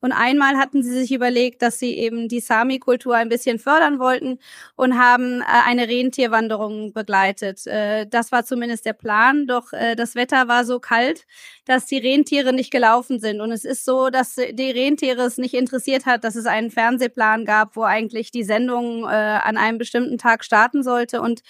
Und 0.02 0.12
einmal 0.12 0.58
hatten 0.58 0.84
sie 0.84 0.92
sich 0.92 1.12
überlegt, 1.12 1.62
dass 1.62 1.80
sie 1.80 1.98
eben 1.98 2.28
die 2.28 2.40
Sami-Kultur 2.40 3.16
ein 3.16 3.30
bisschen 3.30 3.60
fördern 3.60 4.00
wollten 4.00 4.40
und 4.76 4.98
haben 4.98 5.42
äh, 5.42 5.46
eine 5.66 5.88
Rentierwanderung 5.88 6.94
begleitet. 6.94 7.66
Äh, 7.68 8.08
das 8.08 8.32
war 8.32 8.46
zumindest 8.46 8.86
der 8.86 8.94
Plan, 8.94 9.48
doch 9.48 9.74
äh, 9.74 9.96
das 9.96 10.16
Wetter 10.16 10.48
war 10.48 10.66
so 10.66 10.80
kalt, 10.80 11.26
dass 11.66 11.86
die 11.86 11.98
Rentiere 11.98 12.54
nicht 12.54 12.72
gelaufen 12.72 13.20
sind. 13.20 13.42
Und 13.42 13.52
es 13.52 13.66
ist 13.66 13.86
so, 13.86 14.10
dass 14.10 14.36
die 14.36 14.72
Rentiere 14.72 15.24
es 15.24 15.38
nicht 15.38 15.54
interessiert 15.54 16.06
hat, 16.06 16.24
dass 16.24 16.36
es 16.36 16.46
einen 16.46 16.72
Fernsehplan 16.72 17.46
gab, 17.46 17.76
wo 17.76 17.84
eigentlich 17.84 18.32
die 18.32 18.44
Sendung 18.44 19.06
an 19.06 19.58
einem 19.58 19.78
bestimmten 19.78 20.18
Tag 20.18 20.44
starten 20.44 20.84
sollte. 20.84 21.22
Und 21.22 21.42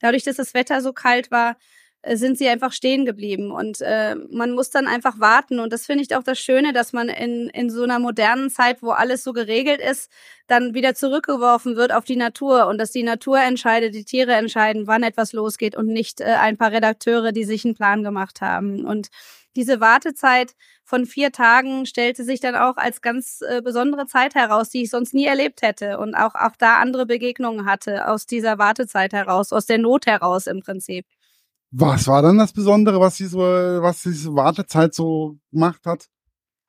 dadurch, 0.00 0.24
dass 0.24 0.36
das 0.36 0.54
Wetter 0.54 0.80
so 0.80 0.92
kalt 0.92 1.30
war, 1.30 1.56
sind 2.06 2.38
sie 2.38 2.48
einfach 2.48 2.72
stehen 2.72 3.04
geblieben. 3.04 3.50
Und 3.50 3.80
äh, 3.80 4.14
man 4.30 4.52
muss 4.52 4.70
dann 4.70 4.86
einfach 4.86 5.18
warten. 5.18 5.58
Und 5.58 5.72
das 5.72 5.86
finde 5.86 6.04
ich 6.04 6.16
auch 6.16 6.22
das 6.22 6.38
Schöne, 6.38 6.72
dass 6.72 6.92
man 6.92 7.08
in, 7.08 7.48
in 7.48 7.70
so 7.70 7.82
einer 7.82 7.98
modernen 7.98 8.50
Zeit, 8.50 8.82
wo 8.82 8.90
alles 8.90 9.24
so 9.24 9.32
geregelt 9.32 9.80
ist, 9.80 10.10
dann 10.46 10.74
wieder 10.74 10.94
zurückgeworfen 10.94 11.76
wird 11.76 11.92
auf 11.92 12.04
die 12.04 12.16
Natur 12.16 12.66
und 12.68 12.78
dass 12.78 12.92
die 12.92 13.02
Natur 13.02 13.40
entscheidet, 13.40 13.94
die 13.94 14.04
Tiere 14.04 14.32
entscheiden, 14.32 14.86
wann 14.86 15.02
etwas 15.02 15.32
losgeht 15.32 15.76
und 15.76 15.88
nicht 15.88 16.20
äh, 16.20 16.24
ein 16.24 16.56
paar 16.56 16.72
Redakteure, 16.72 17.32
die 17.32 17.44
sich 17.44 17.64
einen 17.64 17.74
Plan 17.74 18.02
gemacht 18.04 18.40
haben. 18.40 18.84
Und 18.84 19.08
diese 19.56 19.80
Wartezeit 19.80 20.54
von 20.84 21.04
vier 21.04 21.32
Tagen 21.32 21.84
stellte 21.84 22.24
sich 22.24 22.40
dann 22.40 22.54
auch 22.54 22.76
als 22.76 23.02
ganz 23.02 23.42
äh, 23.42 23.60
besondere 23.60 24.06
Zeit 24.06 24.34
heraus, 24.34 24.70
die 24.70 24.82
ich 24.84 24.90
sonst 24.90 25.14
nie 25.14 25.26
erlebt 25.26 25.62
hätte 25.62 25.98
und 25.98 26.14
auch, 26.14 26.34
auch 26.34 26.56
da 26.56 26.78
andere 26.78 27.06
Begegnungen 27.06 27.66
hatte 27.66 28.08
aus 28.08 28.26
dieser 28.26 28.58
Wartezeit 28.58 29.12
heraus, 29.12 29.52
aus 29.52 29.66
der 29.66 29.78
Not 29.78 30.06
heraus 30.06 30.46
im 30.46 30.60
Prinzip. 30.60 31.04
Was 31.70 32.06
war 32.06 32.22
dann 32.22 32.38
das 32.38 32.52
Besondere, 32.52 32.98
was 32.98 33.16
diese, 33.16 33.38
was 33.38 34.02
diese 34.02 34.34
Wartezeit 34.34 34.94
so 34.94 35.36
gemacht 35.52 35.84
hat? 35.84 36.08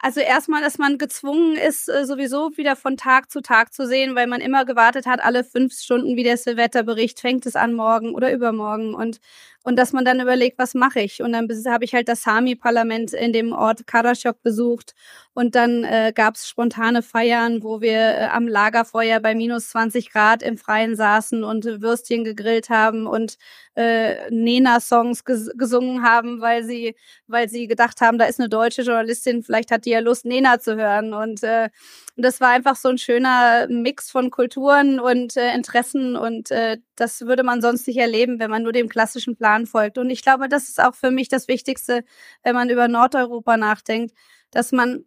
Also 0.02 0.22
erstmal, 0.22 0.62
dass 0.62 0.78
man 0.78 0.98
gezwungen 0.98 1.58
ist, 1.58 1.90
äh, 1.90 2.06
sowieso 2.06 2.56
wieder 2.56 2.78
von 2.78 2.96
Tag 2.96 3.30
zu 3.30 3.42
Tag 3.42 3.74
zu 3.74 3.86
sehen, 3.86 4.16
weil 4.16 4.28
man 4.28 4.40
immer 4.40 4.64
gewartet 4.64 5.06
hat, 5.06 5.22
alle 5.22 5.44
fünf 5.44 5.74
Stunden, 5.74 6.16
wie 6.16 6.24
der 6.24 6.38
Wetterbericht, 6.38 7.20
fängt 7.20 7.46
es 7.46 7.58
an 7.58 7.74
morgen 7.74 8.16
oder 8.16 8.32
übermorgen. 8.32 8.94
Und 8.94 9.20
und 9.64 9.76
dass 9.76 9.92
man 9.92 10.06
dann 10.06 10.22
überlegt, 10.22 10.58
was 10.58 10.74
mache 10.74 11.02
ich? 11.02 11.22
Und 11.22 11.34
dann 11.34 11.50
habe 11.68 11.84
ich 11.84 11.94
halt 11.94 12.08
das 12.08 12.22
Sami-Parlament 12.22 13.12
in 13.14 13.34
dem 13.34 13.52
Ort 13.52 13.86
Karasjok 13.86 14.42
besucht 14.42 14.96
und 15.34 15.54
dann 15.54 15.84
äh, 15.84 16.14
gab 16.16 16.36
es 16.36 16.48
spontane 16.48 17.04
Feiern, 17.04 17.62
wo 17.62 17.82
wir 17.82 18.00
äh, 18.00 18.28
am 18.32 18.48
Lagerfeuer 18.48 19.20
bei 19.20 19.36
minus 19.36 19.70
20 19.70 20.12
Grad 20.12 20.44
im 20.44 20.58
Freien 20.58 20.96
saßen 20.96 21.44
und 21.44 21.66
Würstchen 21.82 22.24
gegrillt 22.24 22.70
haben 22.70 23.06
und 23.06 23.38
äh, 23.80 24.30
Nena-Songs 24.30 25.24
ges 25.24 25.50
gesungen 25.56 26.04
haben, 26.04 26.42
weil 26.42 26.66
sie, 26.66 26.96
weil 27.28 27.48
sie 27.48 27.68
gedacht 27.68 28.02
haben, 28.02 28.18
da 28.18 28.26
ist 28.26 28.38
eine 28.40 28.50
deutsche 28.50 28.82
Journalistin, 28.82 29.42
vielleicht 29.42 29.72
hat 29.72 29.86
die 29.86 29.92
ja 29.92 30.00
Lust, 30.00 30.26
Nena 30.26 30.60
zu 30.60 30.76
hören. 30.76 31.14
Und 31.14 31.44
äh, 31.44 31.70
das 32.18 32.42
war 32.42 32.50
einfach 32.50 32.76
so 32.76 32.90
ein 32.90 32.98
schöner 32.98 33.68
Mix 33.70 34.12
von 34.12 34.32
Kulturen 34.32 35.00
und 35.00 35.38
äh, 35.38 35.54
Interessen 35.54 36.18
und 36.18 36.52
äh, 36.52 36.80
das 36.98 37.22
würde 37.22 37.44
man 37.44 37.62
sonst 37.62 37.88
nicht 37.88 37.98
erleben, 37.98 38.40
wenn 38.40 38.50
man 38.52 38.64
nur 38.64 38.74
dem 38.74 38.90
klassischen 38.90 39.38
Plan 39.38 39.66
folgt. 39.66 39.98
Und 39.98 40.10
ich 40.10 40.24
glaube, 40.24 40.50
das 40.50 40.68
ist 40.68 40.82
auch 40.84 40.96
für 40.96 41.12
mich 41.12 41.30
das 41.30 41.48
Wichtigste, 41.48 42.04
wenn 42.44 42.56
man 42.56 42.70
über 42.70 42.90
Nordeuropa 42.90 43.56
nachdenkt, 43.56 44.14
dass 44.52 44.74
man 44.74 45.06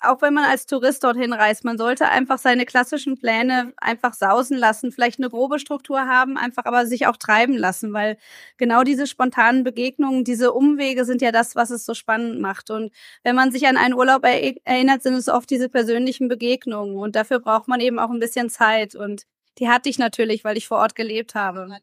auch 0.00 0.22
wenn 0.22 0.34
man 0.34 0.44
als 0.44 0.66
Tourist 0.66 1.04
dorthin 1.04 1.32
reist, 1.32 1.64
man 1.64 1.78
sollte 1.78 2.08
einfach 2.08 2.38
seine 2.38 2.66
klassischen 2.66 3.18
Pläne 3.18 3.72
einfach 3.76 4.14
sausen 4.14 4.56
lassen, 4.56 4.92
vielleicht 4.92 5.18
eine 5.18 5.30
grobe 5.30 5.58
Struktur 5.58 6.00
haben, 6.06 6.36
einfach 6.36 6.64
aber 6.64 6.86
sich 6.86 7.06
auch 7.06 7.16
treiben 7.16 7.56
lassen, 7.56 7.92
weil 7.92 8.16
genau 8.56 8.82
diese 8.82 9.06
spontanen 9.06 9.64
Begegnungen, 9.64 10.24
diese 10.24 10.52
Umwege 10.52 11.04
sind 11.04 11.22
ja 11.22 11.32
das, 11.32 11.56
was 11.56 11.70
es 11.70 11.84
so 11.84 11.94
spannend 11.94 12.40
macht. 12.40 12.70
Und 12.70 12.92
wenn 13.24 13.36
man 13.36 13.50
sich 13.52 13.66
an 13.66 13.76
einen 13.76 13.94
Urlaub 13.94 14.24
erinnert, 14.24 15.02
sind 15.02 15.14
es 15.14 15.28
oft 15.28 15.50
diese 15.50 15.68
persönlichen 15.68 16.28
Begegnungen. 16.28 16.96
Und 16.96 17.16
dafür 17.16 17.40
braucht 17.40 17.68
man 17.68 17.80
eben 17.80 17.98
auch 17.98 18.10
ein 18.10 18.20
bisschen 18.20 18.50
Zeit. 18.50 18.94
Und 18.94 19.24
die 19.58 19.68
hatte 19.68 19.88
ich 19.88 19.98
natürlich, 19.98 20.44
weil 20.44 20.56
ich 20.56 20.68
vor 20.68 20.78
Ort 20.78 20.94
gelebt 20.94 21.34
habe. 21.34 21.78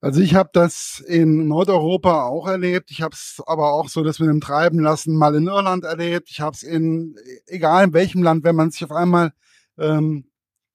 Also 0.00 0.20
ich 0.20 0.34
habe 0.34 0.50
das 0.52 1.02
in 1.06 1.48
Nordeuropa 1.48 2.26
auch 2.26 2.46
erlebt. 2.46 2.90
Ich 2.92 3.02
habe 3.02 3.14
es 3.14 3.42
aber 3.46 3.72
auch 3.72 3.88
so, 3.88 4.04
dass 4.04 4.20
wir 4.20 4.28
dem 4.28 4.40
Treiben 4.40 4.78
lassen 4.78 5.16
mal 5.16 5.34
in 5.34 5.48
Irland 5.48 5.84
erlebt. 5.84 6.30
Ich 6.30 6.40
habe 6.40 6.54
es 6.54 6.62
in 6.62 7.16
egal 7.46 7.84
in 7.84 7.92
welchem 7.92 8.22
Land, 8.22 8.44
wenn 8.44 8.54
man 8.54 8.70
sich 8.70 8.84
auf 8.84 8.92
einmal 8.92 9.32
ähm, 9.76 10.28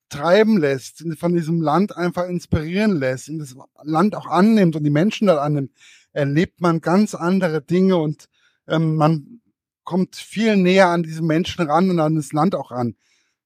treiben 0.10 0.58
lässt, 0.58 1.06
von 1.18 1.34
diesem 1.34 1.62
Land 1.62 1.96
einfach 1.96 2.28
inspirieren 2.28 2.98
lässt 2.98 3.30
und 3.30 3.40
das 3.40 3.56
Land 3.84 4.16
auch 4.16 4.28
annimmt 4.28 4.76
und 4.76 4.84
die 4.84 4.90
Menschen 4.90 5.28
dort 5.28 5.40
annimmt, 5.40 5.72
erlebt 6.12 6.62
man 6.62 6.82
ganz 6.82 7.16
andere 7.16 7.62
Dinge 7.62 7.98
und 7.98 8.30
ähm, 8.68 8.96
man 8.96 9.42
kommt 9.84 10.16
viel 10.16 10.58
näher 10.58 10.90
an 10.90 11.04
diese 11.04 11.24
Menschen 11.24 11.66
ran 11.66 11.90
und 11.90 12.00
an 12.00 12.16
das 12.16 12.34
Land 12.34 12.56
auch 12.56 12.72
ran. 12.72 12.96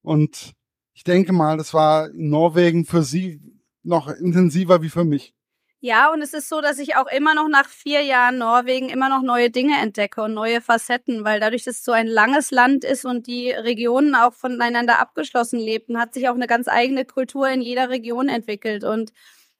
Und 0.01 0.53
ich 0.93 1.03
denke 1.03 1.34
mal, 1.34 1.57
das 1.57 1.74
war 1.74 2.10
in 2.10 2.29
Norwegen 2.29 2.86
für 2.86 3.03
Sie 3.03 3.41
noch 3.84 4.07
intensiver 4.10 4.81
wie 4.81 4.89
für 4.89 5.05
mich. 5.05 5.37
Ja, 5.84 6.12
und 6.12 6.22
es 6.24 6.34
ist 6.34 6.50
so, 6.50 6.60
dass 6.60 6.79
ich 6.79 6.96
auch 6.96 7.05
immer 7.05 7.36
noch 7.36 7.48
nach 7.48 7.69
vier 7.69 8.01
Jahren 8.01 8.39
Norwegen 8.39 8.89
immer 8.89 9.10
noch 9.10 9.22
neue 9.22 9.51
Dinge 9.51 9.77
entdecke 9.79 10.24
und 10.24 10.34
neue 10.34 10.60
Facetten, 10.60 11.24
weil 11.24 11.39
dadurch, 11.39 11.63
dass 11.65 11.77
es 11.77 11.84
so 11.86 11.91
ein 11.91 12.07
langes 12.07 12.50
Land 12.50 12.84
ist 12.84 13.05
und 13.05 13.27
die 13.27 13.51
Regionen 13.51 14.15
auch 14.15 14.34
voneinander 14.34 14.98
abgeschlossen 15.00 15.60
lebten, 15.60 16.00
hat 16.00 16.15
sich 16.15 16.29
auch 16.29 16.34
eine 16.36 16.48
ganz 16.48 16.67
eigene 16.67 17.05
Kultur 17.05 17.48
in 17.50 17.62
jeder 17.62 17.89
Region 17.89 18.27
entwickelt. 18.27 18.84
Und 18.84 19.12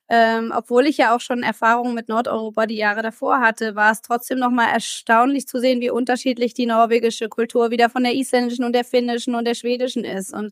ähm, 0.09 0.51
obwohl 0.55 0.88
ich 0.88 0.97
ja 0.97 1.15
auch 1.15 1.21
schon 1.21 1.43
Erfahrungen 1.43 1.93
mit 1.93 2.09
Nordeuropa 2.09 2.65
die 2.65 2.77
Jahre 2.77 3.03
davor 3.03 3.39
hatte, 3.39 3.75
war 3.75 3.91
es 3.91 4.01
trotzdem 4.01 4.39
nochmal 4.39 4.69
erstaunlich 4.74 5.47
zu 5.47 5.59
sehen, 5.59 5.81
wie 5.81 5.91
unterschiedlich 5.91 6.53
die 6.55 6.65
norwegische 6.65 7.29
Kultur 7.29 7.69
wieder 7.69 7.89
von 7.91 8.03
der 8.03 8.15
isländischen 8.15 8.65
und 8.65 8.74
der 8.74 8.86
finnischen 8.86 9.36
und 9.36 9.45
der 9.45 9.53
schwedischen 9.55 10.03
ist. 10.03 10.33
Und 10.33 10.51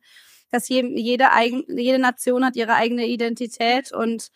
dass 0.51 0.69
jede, 0.69 1.31
eigen, 1.31 1.63
jede 1.75 1.98
Nation 2.00 2.45
hat 2.45 2.55
ihre 2.55 2.75
eigene 2.75 3.07
Identität 3.07 3.91
und 3.91 4.29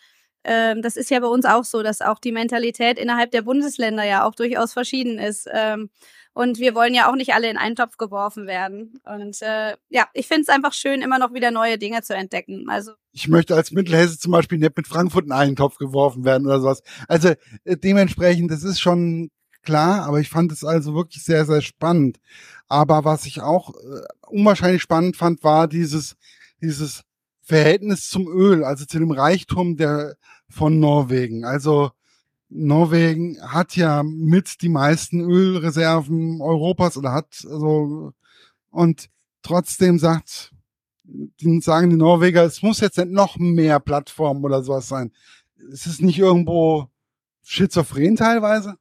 ähm, 0.43 0.81
das 0.81 0.95
ist 0.95 1.09
ja 1.09 1.19
bei 1.19 1.27
uns 1.27 1.45
auch 1.45 1.63
so, 1.63 1.83
dass 1.83 2.01
auch 2.01 2.19
die 2.19 2.31
Mentalität 2.31 2.97
innerhalb 2.97 3.31
der 3.31 3.41
Bundesländer 3.41 4.03
ja 4.03 4.25
auch 4.25 4.35
durchaus 4.35 4.73
verschieden 4.73 5.19
ist. 5.19 5.47
Ähm, 5.51 5.89
und 6.33 6.59
wir 6.59 6.75
wollen 6.75 6.93
ja 6.93 7.09
auch 7.09 7.15
nicht 7.15 7.33
alle 7.33 7.49
in 7.49 7.57
einen 7.57 7.75
Topf 7.75 7.97
geworfen 7.97 8.47
werden. 8.47 9.01
Und 9.03 9.41
äh, 9.41 9.75
ja, 9.89 10.07
ich 10.13 10.27
finde 10.27 10.43
es 10.43 10.49
einfach 10.49 10.73
schön, 10.73 11.01
immer 11.01 11.19
noch 11.19 11.33
wieder 11.33 11.51
neue 11.51 11.77
Dinge 11.77 12.01
zu 12.01 12.15
entdecken. 12.15 12.69
Also 12.69 12.93
ich 13.11 13.27
möchte 13.27 13.55
als 13.55 13.71
Mittelhesse 13.71 14.19
zum 14.19 14.31
Beispiel 14.31 14.57
nicht 14.57 14.77
mit 14.77 14.87
Frankfurt 14.87 15.25
in 15.25 15.31
einen 15.31 15.55
Topf 15.55 15.77
geworfen 15.77 16.23
werden 16.23 16.47
oder 16.47 16.61
sowas. 16.61 16.81
Also 17.07 17.29
äh, 17.65 17.75
dementsprechend, 17.75 18.51
das 18.51 18.63
ist 18.63 18.79
schon 18.79 19.31
klar, 19.63 20.05
aber 20.05 20.19
ich 20.19 20.29
fand 20.29 20.51
es 20.51 20.63
also 20.63 20.95
wirklich 20.95 21.23
sehr, 21.23 21.45
sehr 21.45 21.61
spannend. 21.61 22.19
Aber 22.67 23.03
was 23.03 23.25
ich 23.25 23.41
auch 23.41 23.75
äh, 23.75 24.01
unwahrscheinlich 24.27 24.81
spannend 24.81 25.17
fand, 25.17 25.43
war 25.43 25.67
dieses, 25.67 26.15
dieses 26.61 27.03
Verhältnis 27.49 28.07
zum 28.07 28.27
Öl, 28.27 28.63
also 28.63 28.85
zu 28.85 28.99
dem 28.99 29.09
Reichtum 29.09 29.75
der 29.75 30.15
von 30.49 30.79
Norwegen. 30.79 31.45
Also 31.45 31.89
Norwegen 32.47 33.41
hat 33.41 33.75
ja 33.75 34.03
mit 34.03 34.61
die 34.61 34.69
meisten 34.69 35.19
Ölreserven 35.19 36.41
Europas 36.41 36.95
oder 36.95 37.11
hat 37.11 37.43
also 37.49 38.13
und 38.69 39.09
trotzdem 39.41 39.97
sagt 39.97 40.53
sagen 41.61 41.89
die 41.89 41.95
Norweger, 41.95 42.43
es 42.43 42.61
muss 42.61 42.81
jetzt 42.81 42.99
nicht 42.99 43.09
noch 43.09 43.37
mehr 43.37 43.79
Plattformen 43.79 44.45
oder 44.45 44.61
sowas 44.61 44.87
sein. 44.87 45.11
Ist 45.71 45.87
es 45.87 46.01
nicht 46.01 46.19
irgendwo 46.19 46.87
schizophren 47.41 48.15
teilweise? 48.15 48.77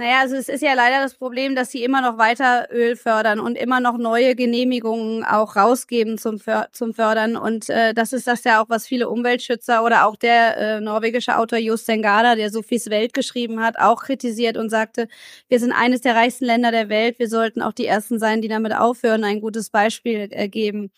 Naja, 0.00 0.20
also 0.20 0.34
es 0.34 0.48
ist 0.48 0.62
ja 0.62 0.72
leider 0.72 1.02
das 1.02 1.12
Problem, 1.12 1.54
dass 1.54 1.72
sie 1.72 1.84
immer 1.84 2.00
noch 2.00 2.16
weiter 2.16 2.68
Öl 2.72 2.96
fördern 2.96 3.38
und 3.38 3.54
immer 3.54 3.80
noch 3.80 3.98
neue 3.98 4.34
Genehmigungen 4.34 5.24
auch 5.24 5.56
rausgeben 5.56 6.16
zum, 6.16 6.38
För 6.38 6.68
zum 6.72 6.94
Fördern. 6.94 7.36
Und 7.36 7.68
äh, 7.68 7.92
das 7.92 8.14
ist 8.14 8.26
das 8.26 8.42
ja 8.44 8.62
auch, 8.62 8.70
was 8.70 8.86
viele 8.86 9.10
Umweltschützer 9.10 9.84
oder 9.84 10.06
auch 10.06 10.16
der 10.16 10.56
äh, 10.56 10.80
norwegische 10.80 11.36
Autor 11.36 11.58
Just 11.58 11.84
Sengada, 11.84 12.34
der 12.34 12.48
Sophies 12.48 12.88
Welt 12.88 13.12
geschrieben 13.12 13.60
hat, 13.62 13.78
auch 13.78 14.02
kritisiert 14.02 14.56
und 14.56 14.70
sagte, 14.70 15.06
wir 15.50 15.60
sind 15.60 15.72
eines 15.72 16.00
der 16.00 16.16
reichsten 16.16 16.46
Länder 16.46 16.70
der 16.70 16.88
Welt, 16.88 17.18
wir 17.18 17.28
sollten 17.28 17.60
auch 17.60 17.74
die 17.74 17.84
Ersten 17.84 18.18
sein, 18.18 18.40
die 18.40 18.48
damit 18.48 18.74
aufhören, 18.74 19.22
ein 19.22 19.42
gutes 19.42 19.68
Beispiel 19.68 20.28
äh, 20.30 20.48
geben. 20.48 20.92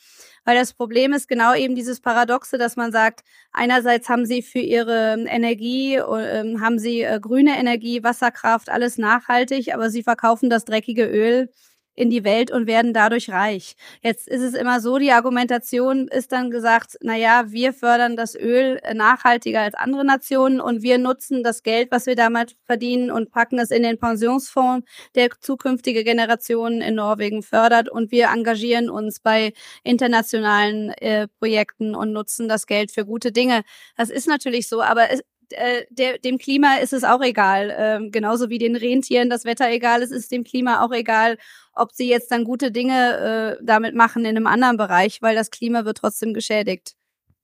Weil 0.45 0.57
das 0.57 0.73
Problem 0.73 1.13
ist 1.13 1.29
genau 1.29 1.55
eben 1.55 1.75
dieses 1.75 2.01
Paradoxe, 2.01 2.59
dass 2.59 2.77
man 2.77 2.93
sagt, 2.93 3.25
einerseits 3.53 4.09
haben 4.09 4.27
sie 4.27 4.43
für 4.43 4.59
ihre 4.59 5.25
Energie, 5.29 5.97
äh, 5.97 6.59
haben 6.59 6.79
sie 6.79 7.03
äh, 7.03 7.21
grüne 7.21 7.59
Energie, 7.59 8.03
Wasserkraft, 8.03 8.71
alles 8.71 8.99
nachhaltig, 8.99 9.75
aber 9.75 9.91
sie 9.91 10.03
verkaufen 10.03 10.51
das 10.51 10.65
dreckige 10.65 11.07
Öl 11.07 11.51
in 11.95 12.11
die 12.11 12.25
Welt 12.25 12.51
und 12.51 12.67
werden 12.67 12.93
dadurch 12.95 13.31
reich. 13.31 13.75
Jetzt 14.03 14.29
ist 14.29 14.43
es 14.43 14.55
immer 14.55 14.81
so, 14.81 14.99
die 14.99 15.13
Argumentation 15.13 16.09
ist 16.09 16.33
dann 16.33 16.51
gesagt, 16.51 16.97
na 17.01 17.17
ja, 17.17 17.45
wir 17.53 17.73
fördern 17.73 18.17
das 18.17 18.35
Öl 18.35 18.81
nachhaltiger 18.95 19.61
als 19.61 19.75
andere 19.75 20.05
Nationen 20.05 20.61
und 20.61 20.83
wir 20.83 20.99
nutzen 20.99 21.43
das 21.43 21.63
Geld, 21.63 21.91
was 21.91 22.07
wir 22.07 22.17
damals 22.17 22.55
verdienen 22.65 23.11
und 23.11 23.31
packen 23.31 23.59
es 23.59 23.71
in 23.71 23.83
den 23.83 23.99
Pensionsfonds, 23.99 24.87
der 25.15 25.29
zukünftige 25.41 26.05
Generationen 26.05 26.81
in 26.81 26.95
Norwegen 26.95 27.43
fördert 27.43 27.89
und 27.91 28.11
wir 28.11 28.29
engagieren 28.29 28.89
uns 28.89 29.21
bei 29.21 29.53
internationalen 29.85 30.91
äh, 30.91 31.29
Projekten 31.39 31.95
und 31.95 32.13
nutzen 32.13 32.49
das 32.49 32.67
Geld 32.67 32.91
für 32.91 33.05
gute 33.05 33.33
Dinge. 33.33 33.63
Das 33.97 34.11
ist 34.11 34.27
natürlich 34.27 34.69
so, 34.69 34.83
aber 34.83 35.11
es, 35.11 35.21
äh, 35.53 35.87
der, 35.91 36.19
dem 36.19 36.39
Klima 36.39 36.77
ist 36.77 36.93
es 36.93 37.05
auch 37.05 37.23
egal. 37.23 37.75
Ähm, 37.77 38.11
genauso 38.11 38.51
wie 38.51 38.59
den 38.59 38.77
Rentieren 38.77 39.31
das 39.31 39.45
Wetter 39.45 39.71
egal 39.71 40.03
ist, 40.03 40.11
ist 40.11 40.33
dem 40.33 40.45
Klima 40.45 40.85
auch 40.85 40.93
egal, 40.93 41.39
ob 41.75 41.93
sie 41.93 42.09
jetzt 42.09 42.31
dann 42.31 42.45
gute 42.45 42.71
Dinge 42.71 43.59
äh, 43.61 43.65
damit 43.65 43.95
machen 43.95 44.25
in 44.25 44.37
einem 44.37 44.47
anderen 44.47 44.77
Bereich, 44.77 45.23
weil 45.23 45.35
das 45.35 45.51
Klima 45.51 45.85
wird 45.85 45.99
trotzdem 45.99 46.35
geschädigt. 46.35 46.95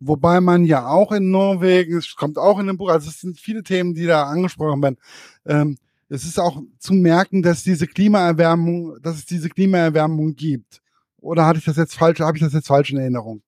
Wobei 0.00 0.40
man 0.40 0.64
ja 0.64 0.86
auch 0.86 1.10
in 1.12 1.30
Norwegen, 1.30 1.96
es 1.96 2.14
kommt 2.14 2.38
auch 2.38 2.58
in 2.60 2.68
dem 2.68 2.76
Buch, 2.76 2.90
also 2.90 3.08
es 3.08 3.20
sind 3.20 3.38
viele 3.38 3.62
Themen, 3.62 3.94
die 3.94 4.06
da 4.06 4.24
angesprochen 4.24 4.80
werden. 4.82 4.98
Ähm, 5.44 5.76
es 6.08 6.24
ist 6.24 6.38
auch 6.38 6.62
zu 6.78 6.94
merken, 6.94 7.42
dass 7.42 7.64
diese 7.64 7.86
Klimaerwärmung, 7.86 8.96
dass 9.02 9.16
es 9.16 9.26
diese 9.26 9.48
Klimaerwärmung 9.48 10.34
gibt. 10.34 10.80
Oder 11.20 11.46
hatte 11.46 11.58
ich 11.58 11.64
das 11.64 11.76
jetzt 11.76 11.94
falsch, 11.94 12.20
habe 12.20 12.36
ich 12.36 12.44
das 12.44 12.52
jetzt 12.52 12.68
falsch 12.68 12.92
in 12.92 12.98
Erinnerung? 12.98 13.42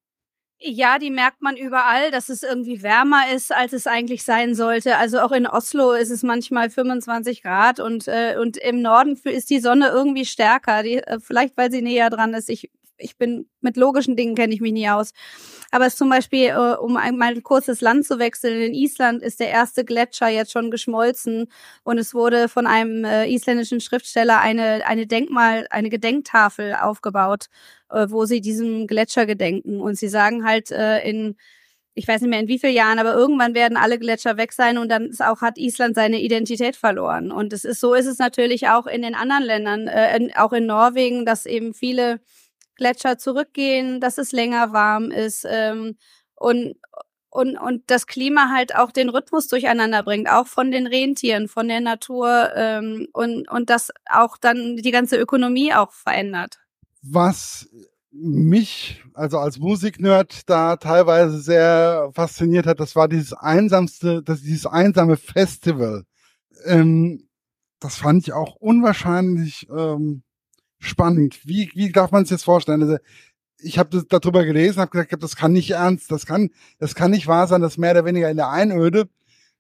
Ja, 0.62 0.98
die 0.98 1.08
merkt 1.10 1.40
man 1.40 1.56
überall, 1.56 2.10
dass 2.10 2.28
es 2.28 2.42
irgendwie 2.42 2.82
wärmer 2.82 3.30
ist, 3.34 3.50
als 3.50 3.72
es 3.72 3.86
eigentlich 3.86 4.24
sein 4.24 4.54
sollte. 4.54 4.98
Also 4.98 5.20
auch 5.20 5.32
in 5.32 5.46
Oslo 5.46 5.92
ist 5.92 6.10
es 6.10 6.22
manchmal 6.22 6.68
25 6.68 7.42
Grad 7.42 7.80
und, 7.80 8.06
äh, 8.08 8.36
und 8.38 8.58
im 8.58 8.82
Norden 8.82 9.18
ist 9.24 9.48
die 9.48 9.60
Sonne 9.60 9.88
irgendwie 9.88 10.26
stärker. 10.26 10.82
Die, 10.82 10.96
äh, 10.98 11.18
vielleicht 11.18 11.56
weil 11.56 11.70
sie 11.70 11.80
näher 11.80 12.10
dran 12.10 12.34
ist. 12.34 12.50
Ich 12.50 12.70
ich 13.00 13.16
bin 13.16 13.48
mit 13.60 13.76
logischen 13.76 14.16
Dingen 14.16 14.34
kenne 14.34 14.54
ich 14.54 14.60
mich 14.60 14.72
nie 14.72 14.88
aus. 14.88 15.12
Aber 15.70 15.86
es 15.86 15.96
zum 15.96 16.08
Beispiel, 16.08 16.48
äh, 16.48 16.76
um 16.76 16.96
einmal 16.96 17.34
ein 17.34 17.42
kurzes 17.42 17.80
Land 17.80 18.06
zu 18.06 18.18
wechseln, 18.18 18.60
in 18.60 18.74
Island 18.74 19.22
ist 19.22 19.40
der 19.40 19.50
erste 19.50 19.84
Gletscher 19.84 20.28
jetzt 20.28 20.52
schon 20.52 20.70
geschmolzen 20.70 21.46
und 21.82 21.98
es 21.98 22.14
wurde 22.14 22.48
von 22.48 22.66
einem 22.66 23.04
äh, 23.04 23.32
isländischen 23.32 23.80
Schriftsteller 23.80 24.40
eine, 24.40 24.86
eine 24.86 25.06
Denkmal, 25.06 25.66
eine 25.70 25.90
Gedenktafel 25.90 26.74
aufgebaut, 26.74 27.46
äh, 27.90 28.06
wo 28.08 28.24
sie 28.24 28.40
diesem 28.40 28.86
Gletscher 28.86 29.26
gedenken. 29.26 29.80
Und 29.80 29.96
sie 29.98 30.08
sagen 30.08 30.44
halt 30.44 30.70
äh, 30.70 31.00
in 31.08 31.36
ich 31.94 32.06
weiß 32.06 32.20
nicht 32.20 32.30
mehr 32.30 32.40
in 32.40 32.48
wie 32.48 32.58
vielen 32.58 32.74
Jahren, 32.74 32.98
aber 32.98 33.14
irgendwann 33.14 33.54
werden 33.54 33.76
alle 33.76 33.98
Gletscher 33.98 34.36
weg 34.36 34.52
sein 34.52 34.78
und 34.78 34.88
dann 34.88 35.06
ist 35.06 35.22
auch 35.22 35.42
hat 35.42 35.58
Island 35.58 35.94
seine 35.96 36.20
Identität 36.20 36.76
verloren. 36.76 37.32
Und 37.32 37.52
es 37.52 37.64
ist 37.64 37.80
so 37.80 37.94
ist 37.94 38.06
es 38.06 38.18
natürlich 38.18 38.68
auch 38.68 38.86
in 38.86 39.02
den 39.02 39.14
anderen 39.14 39.42
Ländern, 39.42 39.88
äh, 39.88 40.16
in, 40.16 40.34
auch 40.34 40.52
in 40.52 40.66
Norwegen, 40.66 41.26
dass 41.26 41.46
eben 41.46 41.74
viele 41.74 42.20
Gletscher 42.80 43.18
zurückgehen, 43.18 44.00
dass 44.00 44.18
es 44.18 44.32
länger 44.32 44.72
warm 44.72 45.12
ist 45.12 45.46
ähm, 45.48 45.96
und 46.34 46.74
und, 47.32 47.56
und 47.56 47.84
das 47.86 48.08
Klima 48.08 48.50
halt 48.50 48.74
auch 48.74 48.90
den 48.90 49.08
Rhythmus 49.08 49.46
durcheinander 49.46 50.02
bringt, 50.02 50.28
auch 50.28 50.48
von 50.48 50.72
den 50.72 50.88
Rentieren, 50.88 51.46
von 51.46 51.68
der 51.68 51.80
Natur 51.80 52.50
ähm, 52.56 53.06
und, 53.12 53.48
und 53.48 53.70
das 53.70 53.92
auch 54.10 54.36
dann 54.36 54.76
die 54.76 54.90
ganze 54.90 55.16
Ökonomie 55.16 55.72
auch 55.72 55.92
verändert. 55.92 56.58
Was 57.02 57.68
mich, 58.10 59.04
also 59.14 59.38
als 59.38 59.58
Musiknerd, 59.58 60.50
da 60.50 60.76
teilweise 60.76 61.40
sehr 61.40 62.10
fasziniert 62.14 62.66
hat, 62.66 62.80
das 62.80 62.96
war 62.96 63.06
dieses 63.06 63.32
einsamste, 63.32 64.24
das 64.24 64.42
dieses 64.42 64.66
einsame 64.66 65.16
Festival. 65.16 66.04
Ähm, 66.64 67.28
das 67.78 67.96
fand 67.96 68.24
ich 68.24 68.32
auch 68.32 68.56
unwahrscheinlich 68.56 69.68
ähm, 69.70 70.24
spannend. 70.80 71.38
Wie, 71.44 71.70
wie 71.74 71.92
darf 71.92 72.10
man 72.10 72.24
sich 72.24 72.36
das 72.36 72.44
vorstellen? 72.44 72.82
Also, 72.82 72.98
ich 73.62 73.78
habe 73.78 74.04
darüber 74.08 74.44
gelesen, 74.44 74.80
habe 74.80 74.90
gesagt, 74.90 75.22
das 75.22 75.36
kann 75.36 75.52
nicht 75.52 75.70
ernst, 75.70 76.10
das 76.10 76.26
kann, 76.26 76.50
das 76.78 76.94
kann 76.94 77.10
nicht 77.10 77.26
wahr 77.26 77.46
sein, 77.46 77.60
dass 77.60 77.78
mehr 77.78 77.92
oder 77.92 78.06
weniger 78.06 78.30
in 78.30 78.38
der 78.38 78.48
Einöde 78.48 79.08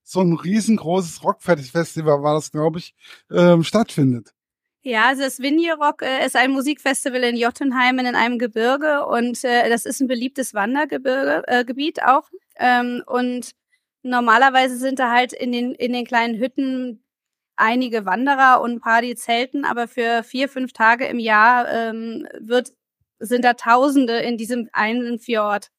so 0.02 0.20
ein 0.20 0.32
riesengroßes 0.32 1.22
Rockfestival 1.22 2.22
war 2.22 2.34
das, 2.34 2.50
glaube 2.50 2.78
ich, 2.78 2.94
ähm, 3.30 3.62
stattfindet. 3.62 4.32
Ja, 4.82 5.08
also 5.08 5.22
das 5.22 5.38
Rock 5.78 6.02
äh, 6.02 6.24
ist 6.24 6.36
ein 6.36 6.52
Musikfestival 6.52 7.22
in 7.22 7.36
Jotunheimen 7.36 8.06
in 8.06 8.14
einem 8.14 8.38
Gebirge 8.38 9.04
und 9.04 9.44
äh, 9.44 9.68
das 9.68 9.84
ist 9.84 10.00
ein 10.00 10.08
beliebtes 10.08 10.54
Wandergebiet 10.54 11.98
äh, 11.98 12.02
auch. 12.02 12.30
Ähm, 12.56 13.02
und 13.06 13.50
normalerweise 14.02 14.78
sind 14.78 14.98
da 14.98 15.10
halt 15.10 15.34
in 15.34 15.52
den, 15.52 15.74
in 15.74 15.92
den 15.92 16.06
kleinen 16.06 16.38
Hütten 16.38 17.02
einige 17.60 18.06
Wanderer 18.06 18.60
und 18.60 18.72
ein 18.72 18.80
paar, 18.80 19.02
die 19.02 19.14
zelten, 19.14 19.64
aber 19.64 19.86
für 19.88 20.22
vier, 20.22 20.48
fünf 20.48 20.72
Tage 20.72 21.06
im 21.06 21.18
Jahr 21.18 21.68
ähm, 21.70 22.26
wird, 22.40 22.72
sind 23.18 23.44
da 23.44 23.54
Tausende 23.54 24.18
in 24.18 24.36
diesem 24.36 24.68
einen 24.72 25.18
Fjord. 25.18 25.70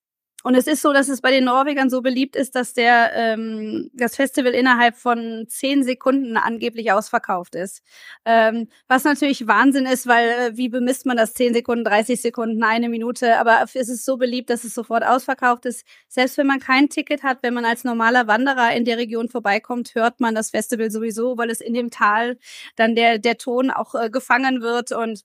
Und 0.44 0.56
es 0.56 0.68
ist 0.68 0.82
so, 0.82 0.94
dass 0.94 1.10
es 1.10 1.22
bei 1.22 1.32
den 1.32 1.46
Norwegern 1.46 1.90
so 1.90 2.02
beliebt 2.02 2.36
ist, 2.36 2.56
dass 2.56 2.74
der 2.74 3.12
ähm, 3.16 3.90
das 3.94 4.16
Festival 4.16 4.54
innerhalb 4.54 4.96
von 4.96 5.46
zehn 5.48 5.84
Sekunden 5.84 6.38
angeblich 6.38 6.92
ausverkauft 6.92 7.56
ist. 7.56 7.84
Ähm, 8.26 8.68
was 8.88 9.04
natürlich 9.04 9.48
Wahnsinn 9.48 9.86
ist, 9.86 10.08
weil 10.08 10.30
äh, 10.30 10.58
wie 10.58 10.70
bemisst 10.70 11.06
man 11.06 11.18
das? 11.18 11.34
Zehn 11.34 11.54
Sekunden, 11.54 11.84
30 11.84 12.22
Sekunden, 12.22 12.64
eine 12.64 12.90
Minute. 12.90 13.38
Aber 13.38 13.64
es 13.64 13.90
ist 13.90 14.06
so 14.06 14.18
beliebt, 14.18 14.50
dass 14.50 14.64
es 14.64 14.74
sofort 14.74 15.04
ausverkauft 15.06 15.66
ist. 15.66 15.86
Selbst 16.08 16.38
wenn 16.38 16.48
man 16.48 16.60
kein 16.60 16.90
Ticket 16.90 17.24
hat, 17.24 17.44
wenn 17.44 17.54
man 17.54 17.66
als 17.66 17.84
normaler 17.84 18.28
Wanderer 18.28 18.74
in 18.76 18.86
der 18.86 18.98
Region 18.98 19.30
vorbeikommt, 19.30 19.96
hört 19.96 20.20
man 20.20 20.36
das 20.36 20.52
Festival 20.52 20.92
sowieso, 20.92 21.38
weil 21.38 21.50
es 21.50 21.62
in 21.62 21.74
dem 21.74 21.90
Tal 21.92 22.38
dann 22.76 22.96
der 22.96 23.20
der 23.20 23.38
Ton 23.38 23.72
auch 23.72 23.96
äh, 23.96 24.10
gefangen 24.10 24.62
wird 24.62 24.92
und 24.92 25.24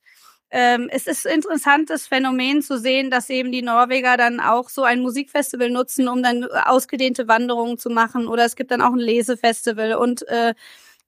ähm, 0.50 0.88
es 0.90 1.06
ist 1.06 1.26
interessantes 1.26 2.06
Phänomen 2.06 2.62
zu 2.62 2.78
sehen, 2.78 3.10
dass 3.10 3.30
eben 3.30 3.50
die 3.50 3.62
Norweger 3.62 4.16
dann 4.16 4.40
auch 4.40 4.68
so 4.68 4.84
ein 4.84 5.00
Musikfestival 5.00 5.70
nutzen, 5.70 6.08
um 6.08 6.22
dann 6.22 6.44
ausgedehnte 6.44 7.26
Wanderungen 7.26 7.78
zu 7.78 7.90
machen. 7.90 8.28
Oder 8.28 8.44
es 8.44 8.54
gibt 8.54 8.70
dann 8.70 8.80
auch 8.80 8.92
ein 8.92 8.98
Lesefestival 8.98 9.94
und 9.94 10.26
äh, 10.28 10.54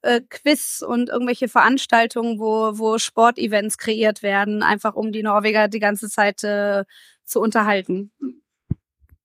äh, 0.02 0.20
Quiz 0.28 0.84
und 0.86 1.08
irgendwelche 1.08 1.48
Veranstaltungen, 1.48 2.38
wo, 2.38 2.78
wo 2.78 2.98
Sportevents 2.98 3.78
kreiert 3.78 4.22
werden, 4.22 4.62
einfach 4.62 4.94
um 4.94 5.12
die 5.12 5.22
Norweger 5.22 5.68
die 5.68 5.80
ganze 5.80 6.08
Zeit 6.08 6.42
äh, 6.44 6.84
zu 7.24 7.40
unterhalten. 7.40 8.10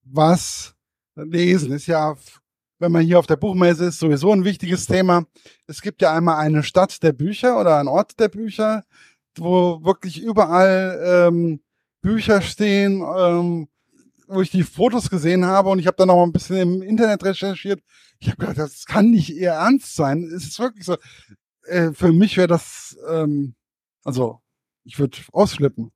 Was 0.04 0.76
lesen 1.16 1.72
ist 1.72 1.88
ja, 1.88 2.16
wenn 2.80 2.92
man 2.92 3.04
hier 3.04 3.20
auf 3.20 3.28
der 3.28 3.36
Buchmesse 3.36 3.86
ist, 3.86 4.00
sowieso 4.00 4.32
ein 4.32 4.46
wichtiges 4.46 4.86
Thema. 4.86 5.26
Es 5.68 5.82
gibt 5.82 6.02
ja 6.02 6.14
einmal 6.14 6.38
eine 6.38 6.64
Stadt 6.64 7.02
der 7.02 7.14
Bücher 7.14 7.60
oder 7.60 7.78
ein 7.78 7.88
Ort 7.88 8.20
der 8.20 8.30
Bücher 8.30 8.84
wo 9.38 9.84
wirklich 9.84 10.22
überall 10.22 11.28
ähm, 11.28 11.62
Bücher 12.02 12.42
stehen, 12.42 13.02
ähm, 13.02 13.68
wo 14.28 14.42
ich 14.42 14.52
die 14.52 14.64
Fotos 14.64 15.10
gesehen 15.10 15.46
habe 15.46 15.70
und 15.70 15.80
ich 15.80 15.88
habe 15.88 15.98
dann 15.98 16.08
noch 16.08 16.16
mal 16.16 16.24
ein 16.24 16.34
bisschen 16.34 16.58
im 16.58 16.82
Internet 16.82 17.24
recherchiert. 17.24 17.82
Ich 18.20 18.28
habe 18.28 18.38
gedacht, 18.38 18.58
das 18.58 18.86
kann 18.86 19.12
nicht 19.12 19.30
ihr 19.30 19.52
Ernst 19.52 19.96
sein. 19.96 20.24
Es 20.24 20.44
ist 20.46 20.60
wirklich 20.60 20.86
so. 20.86 20.98
Äh, 21.66 21.92
für 21.94 22.12
mich 22.12 22.38
wäre 22.38 22.48
das, 22.48 22.98
ähm, 23.10 23.56
also 24.04 24.40
ich 24.84 25.00
würde 25.00 25.18
ausflippen. 25.32 25.92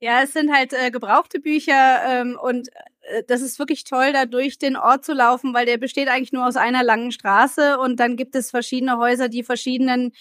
Ja, 0.00 0.22
es 0.22 0.32
sind 0.32 0.52
halt 0.52 0.72
äh, 0.72 0.90
gebrauchte 0.90 1.40
Bücher 1.40 2.02
ähm, 2.06 2.38
und 2.40 2.68
äh, 3.02 3.22
das 3.26 3.40
ist 3.40 3.58
wirklich 3.58 3.84
toll, 3.84 4.12
da 4.12 4.26
durch 4.26 4.58
den 4.58 4.76
Ort 4.76 5.04
zu 5.04 5.12
laufen, 5.12 5.54
weil 5.54 5.66
der 5.66 5.78
besteht 5.78 6.08
eigentlich 6.08 6.32
nur 6.32 6.46
aus 6.46 6.56
einer 6.56 6.82
langen 6.82 7.12
Straße 7.12 7.78
und 7.78 7.98
dann 7.98 8.16
gibt 8.16 8.34
es 8.34 8.50
verschiedene 8.50 8.98
Häuser, 8.98 9.28
die 9.28 9.42
verschiedenen 9.42 10.12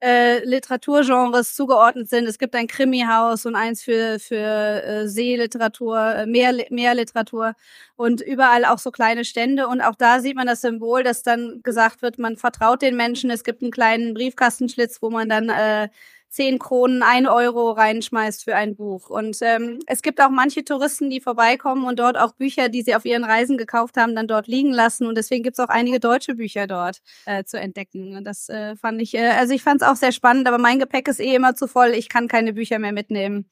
äh, 0.00 0.44
Literaturgenres 0.44 1.54
zugeordnet 1.54 2.08
sind. 2.08 2.26
Es 2.26 2.38
gibt 2.38 2.54
ein 2.54 2.66
Krimihaus 2.68 3.46
und 3.46 3.56
eins 3.56 3.82
für, 3.82 4.18
für 4.20 4.36
äh, 4.36 5.08
Seeliteratur, 5.08 5.98
äh, 5.98 6.26
Meer, 6.26 6.54
Meerliteratur 6.70 7.54
und 7.96 8.20
überall 8.20 8.64
auch 8.64 8.78
so 8.78 8.90
kleine 8.90 9.24
Stände. 9.24 9.66
Und 9.66 9.80
auch 9.80 9.96
da 9.96 10.20
sieht 10.20 10.36
man 10.36 10.46
das 10.46 10.60
Symbol, 10.60 11.02
dass 11.02 11.22
dann 11.22 11.60
gesagt 11.62 12.02
wird, 12.02 12.18
man 12.18 12.36
vertraut 12.36 12.82
den 12.82 12.96
Menschen. 12.96 13.30
Es 13.30 13.44
gibt 13.44 13.62
einen 13.62 13.72
kleinen 13.72 14.14
Briefkastenschlitz, 14.14 15.02
wo 15.02 15.10
man 15.10 15.28
dann 15.28 15.48
äh, 15.48 15.88
10 16.30 16.58
Kronen, 16.58 17.02
1 17.02 17.28
Euro 17.28 17.70
reinschmeißt 17.70 18.44
für 18.44 18.54
ein 18.54 18.76
Buch. 18.76 19.08
Und 19.08 19.38
ähm, 19.40 19.78
es 19.86 20.02
gibt 20.02 20.20
auch 20.20 20.30
manche 20.30 20.64
Touristen, 20.64 21.08
die 21.08 21.20
vorbeikommen 21.20 21.84
und 21.86 21.98
dort 21.98 22.18
auch 22.18 22.34
Bücher, 22.34 22.68
die 22.68 22.82
sie 22.82 22.94
auf 22.94 23.04
ihren 23.04 23.24
Reisen 23.24 23.56
gekauft 23.56 23.96
haben, 23.96 24.14
dann 24.14 24.28
dort 24.28 24.46
liegen 24.46 24.72
lassen. 24.72 25.06
Und 25.06 25.16
deswegen 25.16 25.42
gibt 25.42 25.58
es 25.58 25.64
auch 25.64 25.70
einige 25.70 26.00
deutsche 26.00 26.34
Bücher 26.34 26.66
dort 26.66 27.00
äh, 27.24 27.44
zu 27.44 27.58
entdecken. 27.58 28.16
Und 28.16 28.24
das 28.24 28.48
äh, 28.48 28.76
fand 28.76 29.00
ich, 29.00 29.14
äh, 29.14 29.30
also 29.30 29.54
ich 29.54 29.62
fand 29.62 29.82
es 29.82 29.88
auch 29.88 29.96
sehr 29.96 30.12
spannend, 30.12 30.46
aber 30.46 30.58
mein 30.58 30.78
Gepäck 30.78 31.08
ist 31.08 31.20
eh 31.20 31.34
immer 31.34 31.54
zu 31.54 31.66
voll. 31.66 31.88
Ich 31.88 32.08
kann 32.08 32.28
keine 32.28 32.52
Bücher 32.52 32.78
mehr 32.78 32.92
mitnehmen. 32.92 33.48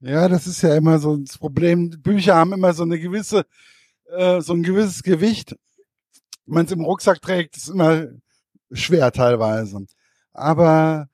Ja, 0.00 0.28
das 0.28 0.46
ist 0.46 0.62
ja 0.62 0.74
immer 0.74 0.98
so 0.98 1.16
das 1.18 1.38
Problem. 1.38 1.90
Bücher 2.02 2.34
haben 2.34 2.52
immer 2.52 2.72
so 2.72 2.82
eine 2.82 2.98
gewisse, 2.98 3.44
äh, 4.10 4.40
so 4.40 4.54
ein 4.54 4.62
gewisses 4.62 5.02
Gewicht. 5.02 5.56
Wenn 6.46 6.54
man 6.54 6.66
es 6.66 6.72
im 6.72 6.84
Rucksack 6.84 7.20
trägt, 7.22 7.56
ist 7.56 7.68
immer 7.68 8.06
schwer 8.72 9.12
teilweise. 9.12 9.86
Aber 10.32 11.08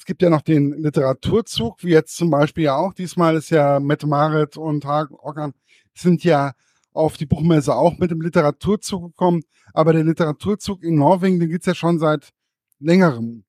es 0.00 0.06
gibt 0.06 0.22
ja 0.22 0.30
noch 0.30 0.40
den 0.40 0.72
Literaturzug, 0.82 1.84
wie 1.84 1.90
jetzt 1.90 2.16
zum 2.16 2.30
Beispiel 2.30 2.64
ja 2.64 2.74
auch. 2.74 2.94
Diesmal 2.94 3.36
ist 3.36 3.50
ja 3.50 3.78
Mette 3.80 4.06
Marit 4.06 4.56
und 4.56 4.86
Hagen 4.86 5.14
sind 5.94 6.24
ja 6.24 6.52
auf 6.94 7.18
die 7.18 7.26
Buchmesse 7.26 7.74
auch 7.74 7.98
mit 7.98 8.10
dem 8.10 8.22
Literaturzug 8.22 9.08
gekommen. 9.08 9.42
Aber 9.74 9.92
der 9.92 10.02
Literaturzug 10.02 10.82
in 10.82 10.94
Norwegen, 10.94 11.38
den 11.38 11.50
gibt's 11.50 11.66
ja 11.66 11.74
schon 11.74 11.98
seit 11.98 12.30
längerem. 12.78 13.44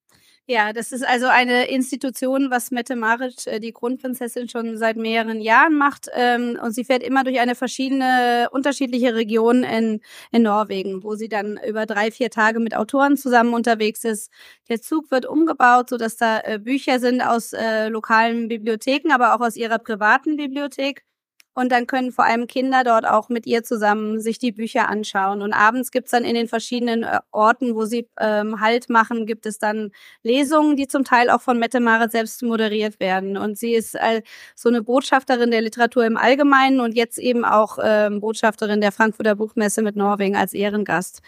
Ja, 0.51 0.73
das 0.73 0.91
ist 0.91 1.07
also 1.07 1.27
eine 1.27 1.69
Institution, 1.69 2.51
was 2.51 2.71
Mette 2.71 2.97
Marit, 2.97 3.47
äh, 3.47 3.61
die 3.61 3.71
Kronprinzessin, 3.71 4.49
schon 4.49 4.75
seit 4.75 4.97
mehreren 4.97 5.39
Jahren 5.39 5.75
macht. 5.77 6.09
Ähm, 6.13 6.59
und 6.61 6.73
sie 6.73 6.83
fährt 6.83 7.03
immer 7.03 7.23
durch 7.23 7.39
eine 7.39 7.55
verschiedene, 7.55 8.49
unterschiedliche 8.51 9.15
Region 9.15 9.63
in, 9.63 10.01
in 10.33 10.41
Norwegen, 10.43 11.03
wo 11.03 11.15
sie 11.15 11.29
dann 11.29 11.57
über 11.65 11.85
drei, 11.85 12.11
vier 12.11 12.29
Tage 12.31 12.59
mit 12.59 12.75
Autoren 12.75 13.15
zusammen 13.15 13.53
unterwegs 13.53 14.03
ist. 14.03 14.29
Der 14.67 14.81
Zug 14.81 15.09
wird 15.09 15.25
umgebaut, 15.25 15.87
sodass 15.89 16.17
da 16.17 16.41
äh, 16.41 16.59
Bücher 16.59 16.99
sind 16.99 17.21
aus 17.21 17.53
äh, 17.53 17.87
lokalen 17.87 18.49
Bibliotheken, 18.49 19.13
aber 19.13 19.33
auch 19.35 19.39
aus 19.39 19.55
ihrer 19.55 19.79
privaten 19.79 20.35
Bibliothek. 20.35 21.05
Und 21.53 21.71
dann 21.71 21.85
können 21.85 22.13
vor 22.13 22.23
allem 22.23 22.47
Kinder 22.47 22.85
dort 22.85 23.05
auch 23.05 23.27
mit 23.27 23.45
ihr 23.45 23.63
zusammen 23.63 24.21
sich 24.21 24.39
die 24.39 24.53
Bücher 24.53 24.87
anschauen. 24.87 25.41
Und 25.41 25.51
abends 25.51 25.91
gibt's 25.91 26.11
dann 26.11 26.23
in 26.23 26.33
den 26.33 26.47
verschiedenen 26.47 27.03
äh, 27.03 27.19
Orten, 27.31 27.75
wo 27.75 27.83
sie 27.83 28.07
ähm, 28.19 28.61
Halt 28.61 28.89
machen, 28.89 29.25
gibt 29.25 29.45
es 29.45 29.59
dann 29.59 29.91
Lesungen, 30.23 30.77
die 30.77 30.87
zum 30.87 31.03
Teil 31.03 31.29
auch 31.29 31.41
von 31.41 31.59
Mette 31.59 31.81
Marit 31.81 32.11
selbst 32.11 32.41
moderiert 32.41 33.01
werden. 33.01 33.35
Und 33.35 33.57
sie 33.57 33.73
ist 33.73 33.95
äh, 33.95 34.21
so 34.55 34.69
eine 34.69 34.81
Botschafterin 34.81 35.51
der 35.51 35.61
Literatur 35.61 36.05
im 36.05 36.15
Allgemeinen 36.15 36.79
und 36.79 36.95
jetzt 36.95 37.17
eben 37.17 37.43
auch 37.43 37.77
ähm, 37.83 38.21
Botschafterin 38.21 38.79
der 38.79 38.93
Frankfurter 38.93 39.35
Buchmesse 39.35 39.81
mit 39.81 39.97
Norwegen 39.97 40.37
als 40.37 40.53
Ehrengast. 40.53 41.21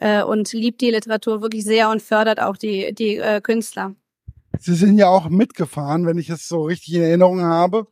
Äh, 0.00 0.22
und 0.22 0.52
liebt 0.52 0.80
die 0.80 0.90
Literatur 0.90 1.40
wirklich 1.40 1.64
sehr 1.64 1.90
und 1.90 2.02
fördert 2.02 2.40
auch 2.40 2.56
die, 2.56 2.94
die 2.94 3.16
äh, 3.16 3.40
Künstler. 3.40 3.94
Sie 4.58 4.74
sind 4.74 4.98
ja 4.98 5.08
auch 5.08 5.28
mitgefahren, 5.28 6.06
wenn 6.06 6.18
ich 6.18 6.30
es 6.30 6.48
so 6.48 6.62
richtig 6.62 6.94
in 6.94 7.02
Erinnerung 7.02 7.42
habe. 7.42 7.86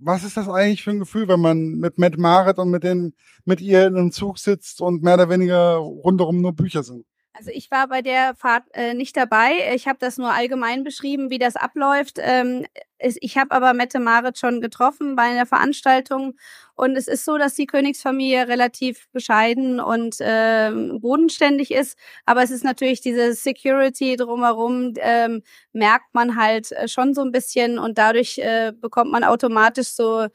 Was 0.00 0.22
ist 0.22 0.36
das 0.36 0.48
eigentlich 0.48 0.84
für 0.84 0.90
ein 0.90 1.00
Gefühl, 1.00 1.26
wenn 1.26 1.40
man 1.40 1.72
mit 1.72 1.98
Matt 1.98 2.18
Marit 2.18 2.58
und 2.58 2.70
mit 2.70 2.84
den, 2.84 3.14
mit 3.44 3.60
ihr 3.60 3.86
in 3.86 3.96
einem 3.96 4.12
Zug 4.12 4.38
sitzt 4.38 4.80
und 4.80 5.02
mehr 5.02 5.14
oder 5.14 5.28
weniger 5.28 5.74
rundherum 5.76 6.40
nur 6.40 6.52
Bücher 6.54 6.84
sind? 6.84 7.04
Also 7.38 7.52
ich 7.54 7.70
war 7.70 7.86
bei 7.86 8.02
der 8.02 8.34
Fahrt 8.34 8.64
äh, 8.74 8.94
nicht 8.94 9.16
dabei. 9.16 9.72
Ich 9.76 9.86
habe 9.86 9.98
das 10.00 10.18
nur 10.18 10.32
allgemein 10.32 10.82
beschrieben, 10.82 11.30
wie 11.30 11.38
das 11.38 11.54
abläuft. 11.54 12.16
Ähm, 12.18 12.66
ich 12.98 13.38
habe 13.38 13.52
aber 13.52 13.74
Mette 13.74 14.00
Marit 14.00 14.38
schon 14.38 14.60
getroffen 14.60 15.14
bei 15.14 15.22
einer 15.22 15.46
Veranstaltung 15.46 16.34
und 16.74 16.96
es 16.96 17.06
ist 17.06 17.24
so, 17.24 17.38
dass 17.38 17.54
die 17.54 17.66
Königsfamilie 17.66 18.48
relativ 18.48 19.08
bescheiden 19.12 19.78
und 19.78 20.16
ähm, 20.18 20.98
bodenständig 21.00 21.70
ist, 21.70 21.96
aber 22.26 22.42
es 22.42 22.50
ist 22.50 22.64
natürlich 22.64 23.00
diese 23.00 23.34
Security 23.34 24.16
drumherum 24.16 24.94
ähm, 24.98 25.42
merkt 25.72 26.12
man 26.12 26.34
halt 26.34 26.72
äh, 26.72 26.88
schon 26.88 27.14
so 27.14 27.20
ein 27.22 27.30
bisschen 27.30 27.78
und 27.78 27.98
dadurch 27.98 28.38
äh, 28.38 28.72
bekommt 28.76 29.12
man 29.12 29.22
automatisch 29.22 29.90
so 29.90 30.26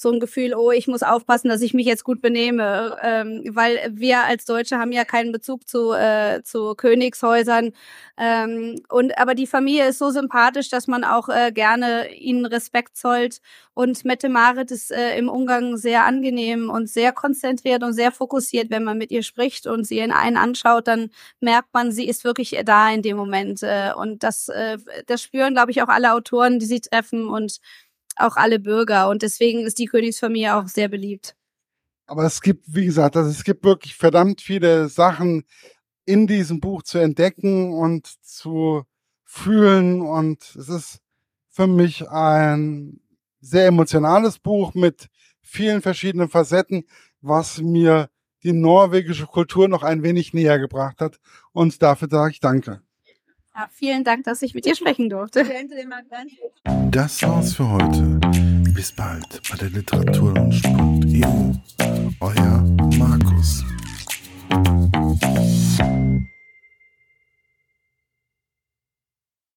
so 0.00 0.10
ein 0.10 0.18
Gefühl, 0.18 0.54
oh, 0.54 0.70
ich 0.70 0.88
muss 0.88 1.02
aufpassen, 1.02 1.48
dass 1.48 1.60
ich 1.60 1.74
mich 1.74 1.84
jetzt 1.84 2.04
gut 2.04 2.22
benehme, 2.22 2.96
ähm, 3.02 3.42
weil 3.50 3.78
wir 3.90 4.24
als 4.24 4.46
Deutsche 4.46 4.78
haben 4.78 4.92
ja 4.92 5.04
keinen 5.04 5.30
Bezug 5.30 5.68
zu, 5.68 5.92
äh, 5.92 6.42
zu 6.42 6.74
Königshäusern. 6.74 7.72
Ähm, 8.16 8.80
und 8.88 9.18
aber 9.18 9.34
die 9.34 9.46
Familie 9.46 9.88
ist 9.88 9.98
so 9.98 10.10
sympathisch, 10.10 10.70
dass 10.70 10.86
man 10.86 11.04
auch 11.04 11.28
äh, 11.28 11.52
gerne 11.52 12.14
ihnen 12.14 12.46
Respekt 12.46 12.96
zollt. 12.96 13.40
Und 13.74 14.04
Mette 14.06 14.30
Marit 14.30 14.70
ist 14.70 14.90
äh, 14.90 15.18
im 15.18 15.28
Umgang 15.28 15.76
sehr 15.76 16.04
angenehm 16.04 16.70
und 16.70 16.88
sehr 16.88 17.12
konzentriert 17.12 17.82
und 17.82 17.92
sehr 17.92 18.10
fokussiert, 18.10 18.70
wenn 18.70 18.84
man 18.84 18.96
mit 18.96 19.10
ihr 19.10 19.22
spricht 19.22 19.66
und 19.66 19.86
sie 19.86 19.98
in 19.98 20.12
einen 20.12 20.38
anschaut, 20.38 20.88
dann 20.88 21.10
merkt 21.40 21.68
man, 21.74 21.92
sie 21.92 22.08
ist 22.08 22.24
wirklich 22.24 22.58
da 22.64 22.90
in 22.90 23.02
dem 23.02 23.18
Moment. 23.18 23.62
Äh, 23.62 23.92
und 23.94 24.22
das, 24.22 24.48
äh, 24.48 24.78
das 25.06 25.22
spüren, 25.22 25.52
glaube 25.52 25.72
ich, 25.72 25.82
auch 25.82 25.88
alle 25.88 26.14
Autoren, 26.14 26.58
die 26.58 26.66
sie 26.66 26.80
treffen 26.80 27.28
und 27.28 27.60
auch 28.16 28.36
alle 28.36 28.58
Bürger. 28.58 29.08
Und 29.08 29.22
deswegen 29.22 29.60
ist 29.60 29.78
die 29.78 29.86
Königsfamilie 29.86 30.54
auch 30.54 30.68
sehr 30.68 30.88
beliebt. 30.88 31.34
Aber 32.06 32.24
es 32.24 32.40
gibt, 32.40 32.64
wie 32.74 32.86
gesagt, 32.86 33.16
also 33.16 33.30
es 33.30 33.44
gibt 33.44 33.64
wirklich 33.64 33.94
verdammt 33.94 34.40
viele 34.40 34.88
Sachen 34.88 35.44
in 36.04 36.26
diesem 36.26 36.60
Buch 36.60 36.82
zu 36.82 36.98
entdecken 36.98 37.72
und 37.72 38.06
zu 38.24 38.84
fühlen. 39.24 40.00
Und 40.00 40.42
es 40.56 40.68
ist 40.68 40.98
für 41.48 41.66
mich 41.66 42.08
ein 42.08 43.00
sehr 43.40 43.66
emotionales 43.66 44.38
Buch 44.38 44.74
mit 44.74 45.08
vielen 45.40 45.82
verschiedenen 45.82 46.28
Facetten, 46.28 46.84
was 47.20 47.60
mir 47.60 48.10
die 48.42 48.52
norwegische 48.52 49.26
Kultur 49.26 49.68
noch 49.68 49.82
ein 49.82 50.02
wenig 50.02 50.32
näher 50.32 50.58
gebracht 50.58 51.00
hat. 51.00 51.20
Und 51.52 51.82
dafür 51.82 52.08
sage 52.10 52.32
ich 52.32 52.40
Danke. 52.40 52.82
Ja, 53.60 53.68
vielen 53.74 54.04
Dank, 54.04 54.24
dass 54.24 54.40
ich 54.40 54.54
mit 54.54 54.64
dir 54.64 54.74
sprechen 54.74 55.10
durfte. 55.10 55.44
Das 56.90 57.22
war's 57.22 57.52
für 57.52 57.68
heute. 57.68 58.18
Bis 58.72 58.90
bald 58.90 59.42
bei 59.50 59.56
der 59.58 59.68
Literaturlaunch.eu. 59.68 61.52
Euer 62.20 62.64
Markus. 62.96 63.62